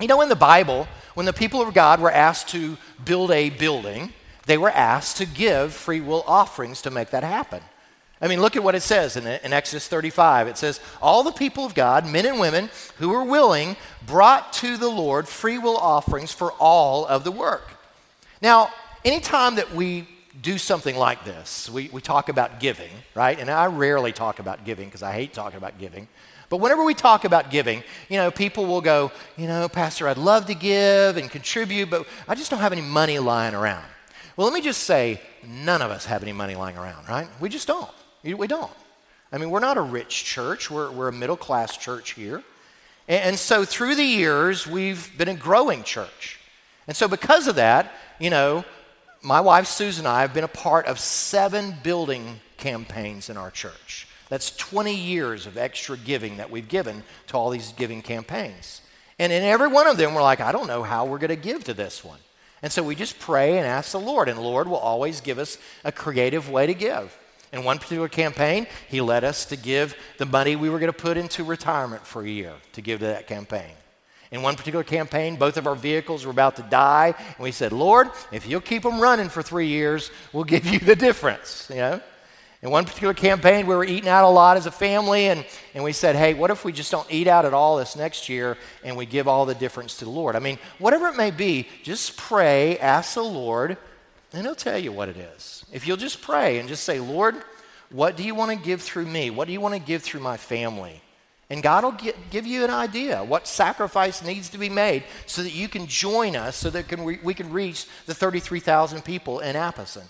You 0.00 0.06
know, 0.06 0.20
in 0.20 0.28
the 0.28 0.36
Bible, 0.36 0.86
when 1.14 1.26
the 1.26 1.32
people 1.32 1.60
of 1.60 1.74
God 1.74 2.00
were 2.00 2.12
asked 2.12 2.48
to 2.50 2.76
build 3.04 3.30
a 3.30 3.50
building, 3.50 4.12
they 4.46 4.56
were 4.56 4.70
asked 4.70 5.16
to 5.18 5.26
give 5.26 5.74
free 5.74 6.00
will 6.00 6.22
offerings 6.26 6.82
to 6.82 6.90
make 6.90 7.10
that 7.10 7.24
happen. 7.24 7.62
I 8.20 8.26
mean, 8.26 8.40
look 8.40 8.56
at 8.56 8.64
what 8.64 8.74
it 8.74 8.82
says 8.82 9.16
in, 9.16 9.26
in, 9.26 9.52
Exodus 9.52 9.86
35. 9.86 10.48
It 10.48 10.56
says, 10.56 10.80
All 11.00 11.22
the 11.22 11.32
people 11.32 11.64
of 11.64 11.74
God, 11.74 12.06
men 12.06 12.26
and 12.26 12.40
women 12.40 12.68
who 12.98 13.10
were 13.10 13.22
willing, 13.22 13.76
brought 14.06 14.52
to 14.54 14.76
the 14.76 14.88
Lord 14.88 15.28
free 15.28 15.58
will 15.58 15.76
offerings 15.76 16.32
for 16.32 16.52
all 16.52 17.06
of 17.06 17.22
the 17.22 17.30
work. 17.30 17.68
Now, 18.42 18.72
anytime 19.04 19.56
that 19.56 19.72
we 19.72 20.08
do 20.40 20.58
something 20.58 20.96
like 20.96 21.24
this, 21.24 21.70
we, 21.70 21.90
we 21.92 22.00
talk 22.00 22.28
about 22.28 22.60
giving, 22.60 22.90
right? 23.14 23.38
And 23.38 23.50
I 23.50 23.66
rarely 23.66 24.12
talk 24.12 24.38
about 24.38 24.64
giving 24.64 24.88
because 24.88 25.02
I 25.02 25.12
hate 25.12 25.32
talking 25.32 25.58
about 25.58 25.78
giving. 25.78 26.08
But 26.48 26.58
whenever 26.58 26.84
we 26.84 26.94
talk 26.94 27.24
about 27.24 27.50
giving, 27.50 27.82
you 28.08 28.16
know, 28.16 28.30
people 28.30 28.66
will 28.66 28.80
go, 28.80 29.12
you 29.36 29.46
know, 29.46 29.68
Pastor, 29.68 30.08
I'd 30.08 30.16
love 30.16 30.46
to 30.46 30.54
give 30.54 31.16
and 31.16 31.30
contribute, 31.30 31.90
but 31.90 32.06
I 32.26 32.34
just 32.34 32.50
don't 32.50 32.60
have 32.60 32.72
any 32.72 32.80
money 32.82 33.18
lying 33.18 33.54
around. 33.54 33.84
Well, 34.36 34.46
let 34.46 34.54
me 34.54 34.62
just 34.62 34.84
say, 34.84 35.20
none 35.46 35.82
of 35.82 35.90
us 35.90 36.06
have 36.06 36.22
any 36.22 36.32
money 36.32 36.54
lying 36.54 36.76
around, 36.76 37.08
right? 37.08 37.28
We 37.40 37.48
just 37.48 37.66
don't. 37.66 37.90
We 38.22 38.46
don't. 38.46 38.72
I 39.30 39.38
mean, 39.38 39.50
we're 39.50 39.60
not 39.60 39.76
a 39.76 39.82
rich 39.82 40.24
church, 40.24 40.70
we're, 40.70 40.90
we're 40.90 41.08
a 41.08 41.12
middle 41.12 41.36
class 41.36 41.76
church 41.76 42.12
here. 42.12 42.42
And, 43.08 43.24
and 43.24 43.38
so 43.38 43.64
through 43.64 43.96
the 43.96 44.04
years, 44.04 44.66
we've 44.66 45.10
been 45.18 45.28
a 45.28 45.34
growing 45.34 45.82
church. 45.82 46.40
And 46.86 46.96
so 46.96 47.08
because 47.08 47.46
of 47.46 47.56
that, 47.56 47.92
you 48.18 48.30
know, 48.30 48.64
my 49.20 49.40
wife 49.40 49.66
Susan 49.66 50.06
and 50.06 50.14
I 50.14 50.22
have 50.22 50.32
been 50.32 50.44
a 50.44 50.48
part 50.48 50.86
of 50.86 50.98
seven 50.98 51.74
building 51.82 52.40
campaigns 52.56 53.28
in 53.28 53.36
our 53.36 53.50
church. 53.50 54.07
That's 54.28 54.54
20 54.56 54.94
years 54.94 55.46
of 55.46 55.56
extra 55.56 55.96
giving 55.96 56.36
that 56.36 56.50
we've 56.50 56.68
given 56.68 57.02
to 57.28 57.36
all 57.36 57.50
these 57.50 57.72
giving 57.72 58.02
campaigns. 58.02 58.82
And 59.18 59.32
in 59.32 59.42
every 59.42 59.68
one 59.68 59.86
of 59.86 59.96
them, 59.96 60.14
we're 60.14 60.22
like, 60.22 60.40
I 60.40 60.52
don't 60.52 60.66
know 60.66 60.82
how 60.82 61.06
we're 61.06 61.18
going 61.18 61.28
to 61.30 61.36
give 61.36 61.64
to 61.64 61.74
this 61.74 62.04
one. 62.04 62.18
And 62.62 62.70
so 62.70 62.82
we 62.82 62.94
just 62.94 63.18
pray 63.18 63.56
and 63.58 63.66
ask 63.66 63.92
the 63.92 64.00
Lord, 64.00 64.28
and 64.28 64.36
the 64.36 64.42
Lord 64.42 64.68
will 64.68 64.76
always 64.76 65.20
give 65.20 65.38
us 65.38 65.58
a 65.84 65.92
creative 65.92 66.50
way 66.50 66.66
to 66.66 66.74
give. 66.74 67.16
In 67.52 67.64
one 67.64 67.78
particular 67.78 68.08
campaign, 68.08 68.66
He 68.88 69.00
led 69.00 69.24
us 69.24 69.44
to 69.46 69.56
give 69.56 69.96
the 70.18 70.26
money 70.26 70.56
we 70.56 70.68
were 70.68 70.78
going 70.78 70.92
to 70.92 70.98
put 70.98 71.16
into 71.16 71.44
retirement 71.44 72.06
for 72.06 72.22
a 72.22 72.28
year 72.28 72.52
to 72.72 72.80
give 72.82 73.00
to 73.00 73.06
that 73.06 73.26
campaign. 73.26 73.72
In 74.30 74.42
one 74.42 74.56
particular 74.56 74.84
campaign, 74.84 75.36
both 75.36 75.56
of 75.56 75.66
our 75.66 75.74
vehicles 75.74 76.26
were 76.26 76.30
about 76.30 76.56
to 76.56 76.62
die, 76.62 77.14
and 77.16 77.38
we 77.38 77.50
said, 77.50 77.72
Lord, 77.72 78.10
if 78.30 78.46
you'll 78.46 78.60
keep 78.60 78.82
them 78.82 79.00
running 79.00 79.30
for 79.30 79.42
three 79.42 79.68
years, 79.68 80.10
we'll 80.32 80.44
give 80.44 80.66
you 80.66 80.78
the 80.78 80.96
difference, 80.96 81.66
you 81.70 81.76
know? 81.76 82.00
In 82.60 82.70
one 82.70 82.84
particular 82.84 83.14
campaign, 83.14 83.66
we 83.66 83.74
were 83.76 83.84
eating 83.84 84.08
out 84.08 84.24
a 84.24 84.28
lot 84.28 84.56
as 84.56 84.66
a 84.66 84.72
family, 84.72 85.26
and, 85.26 85.44
and 85.74 85.84
we 85.84 85.92
said, 85.92 86.16
hey, 86.16 86.34
what 86.34 86.50
if 86.50 86.64
we 86.64 86.72
just 86.72 86.90
don't 86.90 87.06
eat 87.08 87.28
out 87.28 87.44
at 87.44 87.54
all 87.54 87.76
this 87.76 87.94
next 87.94 88.28
year 88.28 88.56
and 88.82 88.96
we 88.96 89.06
give 89.06 89.28
all 89.28 89.46
the 89.46 89.54
difference 89.54 89.98
to 89.98 90.04
the 90.04 90.10
Lord? 90.10 90.34
I 90.34 90.40
mean, 90.40 90.58
whatever 90.80 91.06
it 91.06 91.16
may 91.16 91.30
be, 91.30 91.68
just 91.84 92.16
pray, 92.16 92.76
ask 92.78 93.14
the 93.14 93.22
Lord, 93.22 93.76
and 94.32 94.42
He'll 94.42 94.56
tell 94.56 94.78
you 94.78 94.90
what 94.90 95.08
it 95.08 95.16
is. 95.16 95.64
If 95.72 95.86
you'll 95.86 95.96
just 95.96 96.20
pray 96.20 96.58
and 96.58 96.68
just 96.68 96.82
say, 96.82 96.98
Lord, 96.98 97.36
what 97.90 98.16
do 98.16 98.24
you 98.24 98.34
want 98.34 98.50
to 98.50 98.56
give 98.56 98.82
through 98.82 99.06
me? 99.06 99.30
What 99.30 99.46
do 99.46 99.52
you 99.52 99.60
want 99.60 99.74
to 99.74 99.80
give 99.80 100.02
through 100.02 100.20
my 100.20 100.36
family? 100.36 101.00
And 101.50 101.62
God 101.62 101.84
will 101.84 101.92
get, 101.92 102.30
give 102.30 102.46
you 102.46 102.64
an 102.64 102.70
idea 102.70 103.24
what 103.24 103.46
sacrifice 103.46 104.22
needs 104.22 104.50
to 104.50 104.58
be 104.58 104.68
made 104.68 105.04
so 105.26 105.42
that 105.42 105.52
you 105.54 105.68
can 105.68 105.86
join 105.86 106.36
us 106.36 106.56
so 106.56 106.68
that 106.70 106.88
can, 106.88 107.04
we, 107.04 107.18
we 107.22 107.32
can 107.32 107.50
reach 107.50 107.86
the 108.04 108.14
33,000 108.14 109.02
people 109.02 109.40
in 109.40 109.56
Apison. 109.56 110.02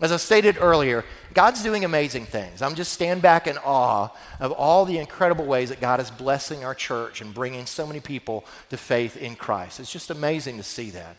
As 0.00 0.12
I 0.12 0.18
stated 0.18 0.58
earlier, 0.60 1.06
God's 1.32 1.62
doing 1.62 1.84
amazing 1.84 2.26
things. 2.26 2.60
I'm 2.60 2.74
just 2.74 2.92
stand 2.92 3.22
back 3.22 3.46
in 3.46 3.56
awe 3.58 4.10
of 4.40 4.52
all 4.52 4.84
the 4.84 4.98
incredible 4.98 5.46
ways 5.46 5.70
that 5.70 5.80
God 5.80 6.00
is 6.00 6.10
blessing 6.10 6.64
our 6.64 6.74
church 6.74 7.22
and 7.22 7.32
bringing 7.32 7.64
so 7.64 7.86
many 7.86 8.00
people 8.00 8.44
to 8.68 8.76
faith 8.76 9.16
in 9.16 9.36
Christ. 9.36 9.80
It's 9.80 9.92
just 9.92 10.10
amazing 10.10 10.58
to 10.58 10.62
see 10.62 10.90
that. 10.90 11.16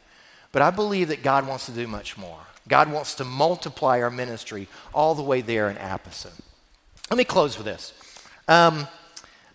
But 0.51 0.61
I 0.61 0.69
believe 0.69 1.07
that 1.07 1.23
God 1.23 1.47
wants 1.47 1.65
to 1.65 1.71
do 1.71 1.87
much 1.87 2.17
more. 2.17 2.39
God 2.67 2.91
wants 2.91 3.15
to 3.15 3.25
multiply 3.25 3.99
our 4.01 4.11
ministry 4.11 4.67
all 4.93 5.15
the 5.15 5.23
way 5.23 5.41
there 5.41 5.69
in 5.69 5.77
Apison. 5.77 6.33
Let 7.09 7.17
me 7.17 7.23
close 7.23 7.57
with 7.57 7.65
this. 7.65 7.93
Um, 8.47 8.87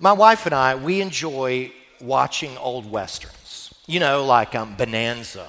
my 0.00 0.12
wife 0.12 0.46
and 0.46 0.54
I, 0.54 0.74
we 0.74 1.00
enjoy 1.00 1.72
watching 2.00 2.56
old 2.58 2.90
westerns. 2.90 3.72
You 3.87 4.00
know, 4.00 4.24
like 4.24 4.56
um, 4.56 4.74
Bonanza 4.74 5.46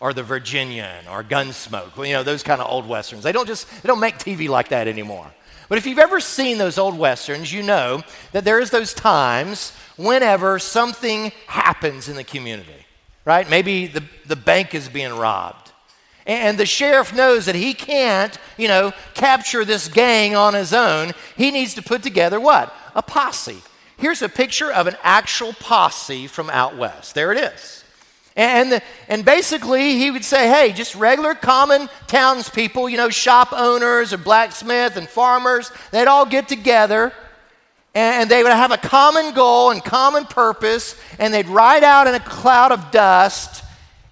or 0.00 0.12
the 0.12 0.22
Virginian 0.22 1.06
or 1.08 1.22
Gunsmoke, 1.22 2.06
you 2.06 2.12
know, 2.12 2.22
those 2.22 2.42
kind 2.42 2.60
of 2.60 2.70
old 2.70 2.88
westerns. 2.88 3.22
They 3.22 3.32
don't 3.32 3.46
just, 3.46 3.68
they 3.82 3.86
don't 3.86 4.00
make 4.00 4.18
TV 4.18 4.48
like 4.48 4.68
that 4.68 4.88
anymore. 4.88 5.30
But 5.68 5.78
if 5.78 5.86
you've 5.86 5.98
ever 5.98 6.20
seen 6.20 6.58
those 6.58 6.78
old 6.78 6.98
westerns, 6.98 7.52
you 7.52 7.62
know 7.62 8.02
that 8.32 8.44
there's 8.44 8.70
those 8.70 8.92
times 8.92 9.72
whenever 9.96 10.58
something 10.58 11.32
happens 11.46 12.08
in 12.08 12.16
the 12.16 12.24
community, 12.24 12.86
right? 13.24 13.48
Maybe 13.48 13.86
the, 13.86 14.02
the 14.26 14.36
bank 14.36 14.74
is 14.74 14.88
being 14.88 15.16
robbed. 15.16 15.72
And 16.26 16.56
the 16.56 16.66
sheriff 16.66 17.14
knows 17.14 17.46
that 17.46 17.54
he 17.54 17.74
can't, 17.74 18.36
you 18.56 18.68
know, 18.68 18.92
capture 19.12 19.64
this 19.64 19.88
gang 19.88 20.34
on 20.34 20.54
his 20.54 20.72
own. 20.72 21.12
He 21.36 21.50
needs 21.50 21.74
to 21.74 21.82
put 21.82 22.02
together 22.02 22.40
what? 22.40 22.74
A 22.94 23.02
posse. 23.02 23.62
Here's 23.98 24.22
a 24.22 24.28
picture 24.28 24.72
of 24.72 24.86
an 24.86 24.96
actual 25.02 25.52
posse 25.52 26.26
from 26.26 26.50
out 26.50 26.76
west. 26.76 27.14
There 27.14 27.30
it 27.32 27.38
is. 27.38 27.83
And, 28.36 28.82
and 29.08 29.24
basically, 29.24 29.96
he 29.96 30.10
would 30.10 30.24
say, 30.24 30.48
hey, 30.48 30.72
just 30.72 30.94
regular 30.96 31.34
common 31.34 31.88
townspeople, 32.08 32.88
you 32.88 32.96
know, 32.96 33.08
shop 33.08 33.52
owners 33.52 34.12
or 34.12 34.18
blacksmith 34.18 34.96
and 34.96 35.08
farmers, 35.08 35.70
they'd 35.92 36.08
all 36.08 36.26
get 36.26 36.48
together 36.48 37.12
and 37.94 38.28
they 38.28 38.42
would 38.42 38.52
have 38.52 38.72
a 38.72 38.76
common 38.76 39.32
goal 39.34 39.70
and 39.70 39.82
common 39.84 40.24
purpose, 40.24 41.00
and 41.18 41.32
they'd 41.32 41.46
ride 41.46 41.84
out 41.84 42.08
in 42.08 42.14
a 42.14 42.20
cloud 42.20 42.72
of 42.72 42.90
dust 42.90 43.62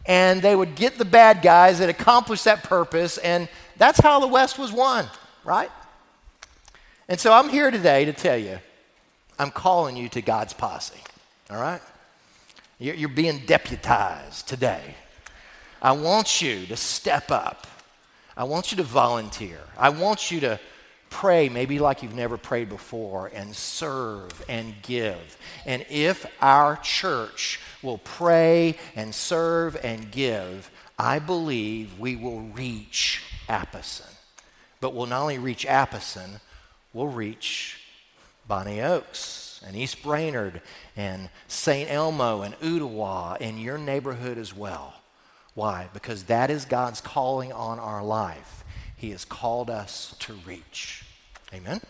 and 0.06 0.42
they 0.42 0.54
would 0.54 0.74
get 0.74 0.98
the 0.98 1.04
bad 1.04 1.42
guys 1.42 1.78
that 1.78 1.88
accomplished 1.88 2.44
that 2.44 2.64
purpose, 2.64 3.18
and 3.18 3.48
that's 3.76 4.00
how 4.00 4.18
the 4.18 4.26
West 4.26 4.58
was 4.58 4.72
won, 4.72 5.06
right? 5.44 5.70
And 7.08 7.20
so 7.20 7.32
I'm 7.32 7.48
here 7.48 7.70
today 7.70 8.04
to 8.04 8.12
tell 8.12 8.36
you, 8.36 8.58
I'm 9.38 9.50
calling 9.50 9.96
you 9.96 10.08
to 10.10 10.22
God's 10.22 10.52
posse, 10.52 11.00
all 11.50 11.60
right? 11.60 11.80
You're 12.82 13.08
being 13.08 13.42
deputized 13.46 14.48
today. 14.48 14.96
I 15.80 15.92
want 15.92 16.42
you 16.42 16.66
to 16.66 16.76
step 16.76 17.30
up. 17.30 17.68
I 18.36 18.42
want 18.42 18.72
you 18.72 18.76
to 18.78 18.82
volunteer. 18.82 19.60
I 19.78 19.90
want 19.90 20.32
you 20.32 20.40
to 20.40 20.58
pray, 21.08 21.48
maybe 21.48 21.78
like 21.78 22.02
you've 22.02 22.16
never 22.16 22.36
prayed 22.36 22.68
before, 22.68 23.30
and 23.32 23.54
serve 23.54 24.44
and 24.48 24.74
give. 24.82 25.36
And 25.64 25.86
if 25.90 26.26
our 26.40 26.74
church 26.76 27.60
will 27.82 27.98
pray 27.98 28.76
and 28.96 29.14
serve 29.14 29.76
and 29.84 30.10
give, 30.10 30.68
I 30.98 31.20
believe 31.20 32.00
we 32.00 32.16
will 32.16 32.40
reach 32.40 33.22
Apison. 33.48 34.10
But 34.80 34.92
we'll 34.92 35.06
not 35.06 35.22
only 35.22 35.38
reach 35.38 35.64
Apison, 35.66 36.40
we'll 36.92 37.06
reach 37.06 37.78
Bonny 38.48 38.80
Oaks 38.80 39.51
and 39.66 39.76
East 39.76 40.02
Brainerd 40.02 40.60
and 40.96 41.28
St. 41.48 41.90
Elmo 41.90 42.42
and 42.42 42.58
Ooltewah 42.60 43.40
in 43.40 43.58
your 43.58 43.78
neighborhood 43.78 44.38
as 44.38 44.54
well. 44.54 44.94
Why? 45.54 45.88
Because 45.92 46.24
that 46.24 46.50
is 46.50 46.64
God's 46.64 47.00
calling 47.00 47.52
on 47.52 47.78
our 47.78 48.02
life. 48.02 48.64
He 48.96 49.10
has 49.10 49.24
called 49.24 49.68
us 49.68 50.14
to 50.20 50.34
reach. 50.46 51.04
Amen? 51.52 51.80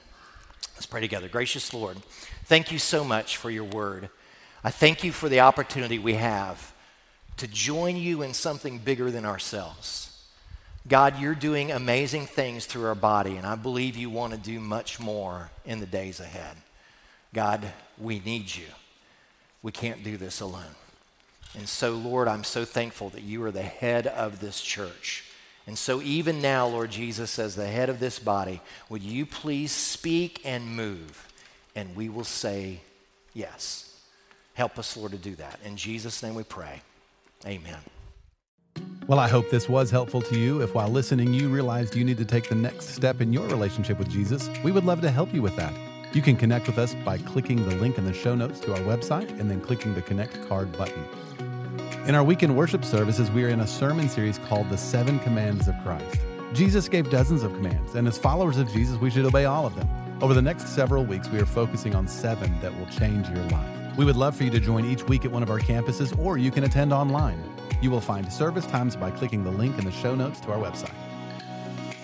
Let's 0.74 0.86
pray 0.86 1.00
together. 1.00 1.28
Gracious 1.28 1.72
Lord, 1.72 1.98
thank 2.44 2.72
you 2.72 2.78
so 2.78 3.04
much 3.04 3.36
for 3.36 3.50
your 3.50 3.64
word. 3.64 4.08
I 4.64 4.70
thank 4.70 5.04
you 5.04 5.12
for 5.12 5.28
the 5.28 5.40
opportunity 5.40 5.98
we 5.98 6.14
have 6.14 6.72
to 7.36 7.46
join 7.46 7.96
you 7.96 8.22
in 8.22 8.34
something 8.34 8.78
bigger 8.78 9.10
than 9.10 9.24
ourselves. 9.24 10.08
God, 10.88 11.20
you're 11.20 11.34
doing 11.34 11.70
amazing 11.70 12.26
things 12.26 12.66
through 12.66 12.86
our 12.86 12.94
body, 12.94 13.36
and 13.36 13.46
I 13.46 13.54
believe 13.54 13.96
you 13.96 14.10
want 14.10 14.32
to 14.32 14.38
do 14.38 14.58
much 14.58 14.98
more 14.98 15.50
in 15.64 15.78
the 15.78 15.86
days 15.86 16.18
ahead. 16.18 16.56
God, 17.34 17.72
we 17.98 18.20
need 18.20 18.54
you. 18.54 18.66
We 19.62 19.72
can't 19.72 20.02
do 20.02 20.16
this 20.16 20.40
alone. 20.40 20.74
And 21.56 21.68
so, 21.68 21.92
Lord, 21.92 22.28
I'm 22.28 22.44
so 22.44 22.64
thankful 22.64 23.10
that 23.10 23.22
you 23.22 23.42
are 23.44 23.50
the 23.50 23.62
head 23.62 24.06
of 24.06 24.40
this 24.40 24.60
church. 24.60 25.24
And 25.66 25.78
so, 25.78 26.02
even 26.02 26.42
now, 26.42 26.66
Lord 26.66 26.90
Jesus, 26.90 27.38
as 27.38 27.54
the 27.54 27.68
head 27.68 27.88
of 27.88 28.00
this 28.00 28.18
body, 28.18 28.60
would 28.88 29.02
you 29.02 29.26
please 29.26 29.70
speak 29.70 30.40
and 30.44 30.76
move? 30.76 31.28
And 31.76 31.94
we 31.94 32.08
will 32.08 32.24
say 32.24 32.80
yes. 33.32 34.00
Help 34.54 34.78
us, 34.78 34.96
Lord, 34.96 35.12
to 35.12 35.18
do 35.18 35.34
that. 35.36 35.58
In 35.64 35.76
Jesus' 35.76 36.22
name 36.22 36.34
we 36.34 36.42
pray. 36.42 36.82
Amen. 37.46 37.78
Well, 39.06 39.18
I 39.18 39.28
hope 39.28 39.50
this 39.50 39.68
was 39.68 39.90
helpful 39.90 40.22
to 40.22 40.38
you. 40.38 40.62
If 40.62 40.74
while 40.74 40.88
listening 40.88 41.32
you 41.34 41.48
realized 41.48 41.94
you 41.94 42.04
need 42.04 42.18
to 42.18 42.24
take 42.24 42.48
the 42.48 42.54
next 42.54 42.90
step 42.90 43.20
in 43.20 43.32
your 43.32 43.46
relationship 43.48 43.98
with 43.98 44.10
Jesus, 44.10 44.48
we 44.62 44.72
would 44.72 44.84
love 44.84 45.00
to 45.02 45.10
help 45.10 45.34
you 45.34 45.42
with 45.42 45.56
that. 45.56 45.72
You 46.12 46.20
can 46.20 46.36
connect 46.36 46.66
with 46.66 46.78
us 46.78 46.94
by 47.06 47.16
clicking 47.16 47.66
the 47.66 47.74
link 47.76 47.96
in 47.96 48.04
the 48.04 48.12
show 48.12 48.34
notes 48.34 48.60
to 48.60 48.72
our 48.72 48.80
website 48.80 49.30
and 49.40 49.50
then 49.50 49.62
clicking 49.62 49.94
the 49.94 50.02
Connect 50.02 50.46
card 50.46 50.70
button. 50.76 51.02
In 52.06 52.14
our 52.14 52.22
weekend 52.22 52.54
worship 52.54 52.84
services, 52.84 53.30
we 53.30 53.44
are 53.44 53.48
in 53.48 53.60
a 53.60 53.66
sermon 53.66 54.10
series 54.10 54.36
called 54.36 54.68
The 54.68 54.76
Seven 54.76 55.18
Commands 55.20 55.68
of 55.68 55.74
Christ. 55.82 56.20
Jesus 56.52 56.86
gave 56.86 57.10
dozens 57.10 57.42
of 57.42 57.54
commands, 57.54 57.94
and 57.94 58.06
as 58.06 58.18
followers 58.18 58.58
of 58.58 58.70
Jesus, 58.70 58.98
we 58.98 59.08
should 59.08 59.24
obey 59.24 59.46
all 59.46 59.64
of 59.64 59.74
them. 59.74 59.88
Over 60.20 60.34
the 60.34 60.42
next 60.42 60.68
several 60.68 61.02
weeks, 61.02 61.30
we 61.30 61.40
are 61.40 61.46
focusing 61.46 61.94
on 61.94 62.06
seven 62.06 62.60
that 62.60 62.78
will 62.78 62.86
change 62.86 63.26
your 63.30 63.44
life. 63.46 63.96
We 63.96 64.04
would 64.04 64.16
love 64.16 64.36
for 64.36 64.44
you 64.44 64.50
to 64.50 64.60
join 64.60 64.84
each 64.84 65.04
week 65.04 65.24
at 65.24 65.30
one 65.30 65.42
of 65.42 65.48
our 65.48 65.60
campuses, 65.60 66.18
or 66.18 66.36
you 66.36 66.50
can 66.50 66.64
attend 66.64 66.92
online. 66.92 67.42
You 67.80 67.90
will 67.90 68.02
find 68.02 68.30
service 68.30 68.66
times 68.66 68.96
by 68.96 69.12
clicking 69.12 69.44
the 69.44 69.50
link 69.50 69.78
in 69.78 69.86
the 69.86 69.92
show 69.92 70.14
notes 70.14 70.40
to 70.40 70.52
our 70.52 70.58
website. 70.58 70.92